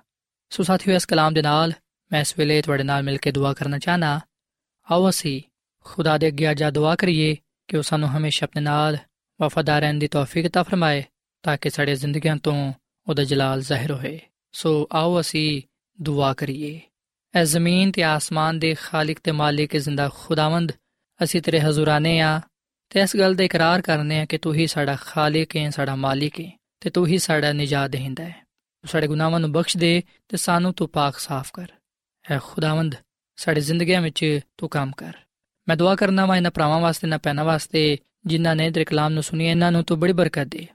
ਸੋ 0.49 0.63
ਸਾਥੀਓ 0.63 0.95
ਇਸ 0.95 1.05
ਕਲਾਮ 1.05 1.33
ਦੇ 1.33 1.41
ਨਾਲ 1.41 1.73
ਮੈਂ 2.11 2.21
ਇਸ 2.21 2.33
ਵੇਲੇ 2.37 2.61
ਤੁਹਾਡੇ 2.61 2.83
ਨਾਲ 2.83 3.03
ਮਿਲ 3.03 3.17
ਕੇ 3.17 3.31
ਦੁਆ 3.31 3.53
ਕਰਨਾ 3.53 3.79
ਚਾਹਨਾ 3.79 4.19
ਆਓ 4.87 5.09
ਅਸੀਂ 5.09 5.41
ਖੁਦਾ 5.85 6.17
ਦੇ 6.17 6.27
ਅੱਗੇ 6.27 6.47
ਆਜਾ 6.47 6.69
ਦੁਆ 6.69 6.95
ਕਰੀਏ 6.95 7.35
ਕਿ 7.67 7.77
ਉਹ 7.77 7.83
ਸਾਨੂੰ 7.83 8.09
ਹਮੇਸ਼ਾ 8.09 8.45
ਆਪਣੇ 8.45 8.61
ਨਾਲ 8.61 8.97
ਵਫਾਦਾਰ 9.39 9.81
ਰਹਿਣ 9.81 9.99
ਦੀ 9.99 10.07
ਤੌਫੀਕ 10.07 10.45
عطا 10.45 10.63
ਫਰਮਾਏ 10.63 11.03
ਤਾਂ 11.43 11.57
ਕਿ 11.57 11.69
ਸਾਡੇ 11.69 11.95
ਜ਼ਿੰਦਗੀਆਂ 11.95 12.35
ਤੋਂ 12.37 12.73
ਉਹਦਾ 13.07 13.23
ਜਲਾਲ 13.23 13.61
ਜ਼ਾਹਿਰ 13.61 13.91
ਹੋਏ 13.91 14.19
ਸੋ 14.53 14.87
ਆਓ 14.91 15.19
ਅਸੀਂ 15.19 15.61
ਦੁਆ 15.99 16.33
ਕਰੀਏ 16.33 16.79
ਐ 17.35 17.43
ਜ਼ਮੀਨ 17.43 17.91
ਤੇ 17.91 18.03
ਆਸਮਾਨ 18.03 18.59
ਦੇ 18.59 18.73
ਖਾਲਕ 18.73 19.19
ਤੇ 19.23 19.31
ਮਾਲਿਕ 19.31 19.77
ਜ਼ਿੰਦਾ 19.77 20.09
ਖੁਦਾਵੰਦ 20.09 20.71
ਅਸੀਂ 21.23 21.41
ਤੇਰੇ 21.41 21.59
ਹਜ਼ੂਰਾਨੇ 21.59 22.19
ਆ 22.19 22.41
ਤੇ 22.89 23.01
ਇਸ 23.01 23.15
ਗੱਲ 23.17 23.35
ਦਾ 23.35 23.43
ਇਕਰਾਰ 23.43 23.81
ਕਰਨੇ 23.81 24.19
ਆ 24.19 24.25
ਕਿ 24.25 24.37
ਤੂੰ 24.37 24.53
ਹੀ 24.55 24.67
ਸਾਡਾ 24.67 24.95
ਖਾਲਕ 24.95 25.55
ਹੈ 25.55 25.69
ਸਾਡਾ 25.69 25.95
ਮਾਲਿਕ 25.95 26.39
ਹੈ 26.39 26.51
ਤੇ 26.82 26.90
ਤੂੰ 26.90 27.06
ਹੀ 27.06 27.18
ਸਾਡਾ 27.18 27.52
ਨਿਜਾਤ 27.52 27.90
ਦੇਹਿੰਦਾ 27.90 28.24
ਹੈ। 28.24 28.46
ਤੂੰ 28.82 28.88
ਸਾਡੇ 28.88 29.06
ਗੁਨਾਹਾਂ 29.06 29.40
ਨੂੰ 29.40 29.52
ਬਖਸ਼ 29.52 29.76
ਦੇ 29.76 30.02
ਤੇ 30.28 30.36
ਸਾਨੂੰ 30.36 30.74
ਤੂੰ 30.74 30.88
ਪਾਕ 30.88 31.18
ਸਾਫ਼ 31.18 31.50
ਕਰ। 31.52 31.66
ਐ 32.30 32.38
ਖੁਦਾਵੰਦ, 32.42 32.94
ਸਾਡੀ 33.36 33.60
ਜ਼ਿੰਦਗੀਆਂ 33.60 34.02
ਵਿੱਚ 34.02 34.40
ਤੂੰ 34.58 34.68
ਕੰਮ 34.68 34.90
ਕਰ। 34.90 35.12
ਮੈਂ 35.68 35.76
ਦੁਆ 35.76 35.94
ਕਰਨਾ 35.94 36.26
ਵਾ 36.26 36.36
ਇਹਨਾਂ 36.36 36.50
ਭਰਾਵਾਂ 36.50 36.80
ਵਾਸਤੇ 36.80 37.06
ਨਾ 37.06 37.18
ਪੈਣਾ 37.18 37.44
ਵਾਸਤੇ, 37.44 37.98
ਜਿਨ੍ਹਾਂ 38.26 38.56
ਨੇ 38.56 38.70
ਤੇਰੇ 38.70 38.84
ਕਲਾਮ 38.84 39.12
ਨੂੰ 39.12 39.22
ਸੁਣੀ 39.22 39.46
ਇਹਨਾਂ 39.46 39.72
ਨੂੰ 39.72 39.84
ਤੂੰ 39.84 40.00
ਬੜੀ 40.00 40.12
ਬਰਕਤ 40.12 40.44
ਦੇ। 40.44 40.66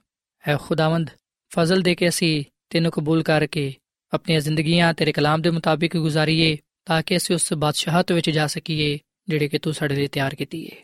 ਐ 0.47 0.57
ਖੁਦਾਵੰਦ, 0.57 1.09
ਫਜ਼ਲ 1.49 1.81
ਦੇ 1.81 1.95
ਕੇ 1.95 2.09
ਅਸੀਂ 2.09 2.43
ਤੈਨੂੰ 2.69 2.91
ਕਬੂਲ 2.91 3.23
ਕਰਕੇ 3.23 3.75
ਆਪਣੀਆਂ 4.13 4.39
ਜ਼ਿੰਦਗੀਆਂ 4.39 4.93
ਤੇਰੇ 4.93 5.11
ਕਲਾਮ 5.11 5.41
ਦੇ 5.41 5.49
ਮੁਤਾਬਿਕ 5.49 5.97
ਗੁਜ਼ਾਰੀਏ, 5.97 6.57
ਤਾਂ 6.85 7.03
ਕਿ 7.03 7.17
ਅਸੀਂ 7.17 7.35
ਉਸ 7.35 7.53
ਬਾਦਸ਼ਾਹਤ 7.53 8.11
ਵਿੱਚ 8.11 8.29
ਜਾ 8.29 8.47
ਸਕੀਏ, 8.47 8.99
ਜਿਹੜੇ 9.27 9.47
ਕਿ 9.47 9.59
ਤੂੰ 9.59 9.73
ਸਾਡੇ 9.73 9.95
ਲਈ 9.95 10.07
ਤਿਆਰ 10.07 10.35
ਕੀਤੀ 10.35 10.67
ਹੈ 10.67 10.75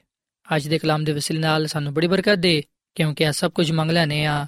ਅੱਜ 0.56 0.68
ਦੇ 0.68 0.80
ਕਲਾਮ 0.80 1.04
ਦੇ 1.04 1.12
ਵਸੀਲੇ 1.12 1.40
ਨਾਲ 1.40 1.68
ਸਾਨੂੰ 1.68 1.94
ਬੜੀ 1.94 2.08
ਬਰਕਤ 2.08 2.36
ਦੇ, 2.36 2.64
ਕਿਉਂਕਿ 2.96 3.24
ਇਹ 3.24 3.32
ਸਭ 3.32 3.52
ਕੁਝ 3.52 3.72
ਮੰਗ 3.72 3.92
ਲੈਨੇ 3.92 4.26
ਆ 4.26 4.48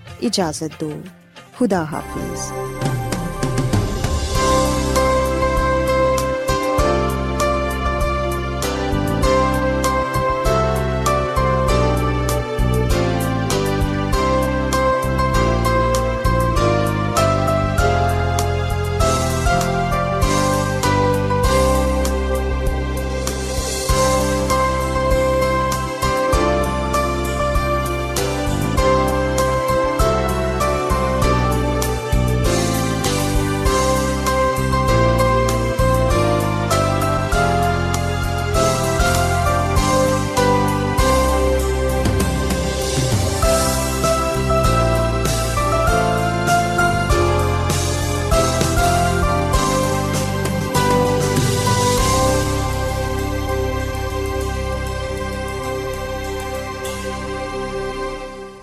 ਇਜਾਜ਼ਤ 0.21 0.71
ਦਿਓ। 0.79 1.01
ਖੁਦਾ 1.59 1.85
ਹਾਫਿਜ਼। 1.85 2.90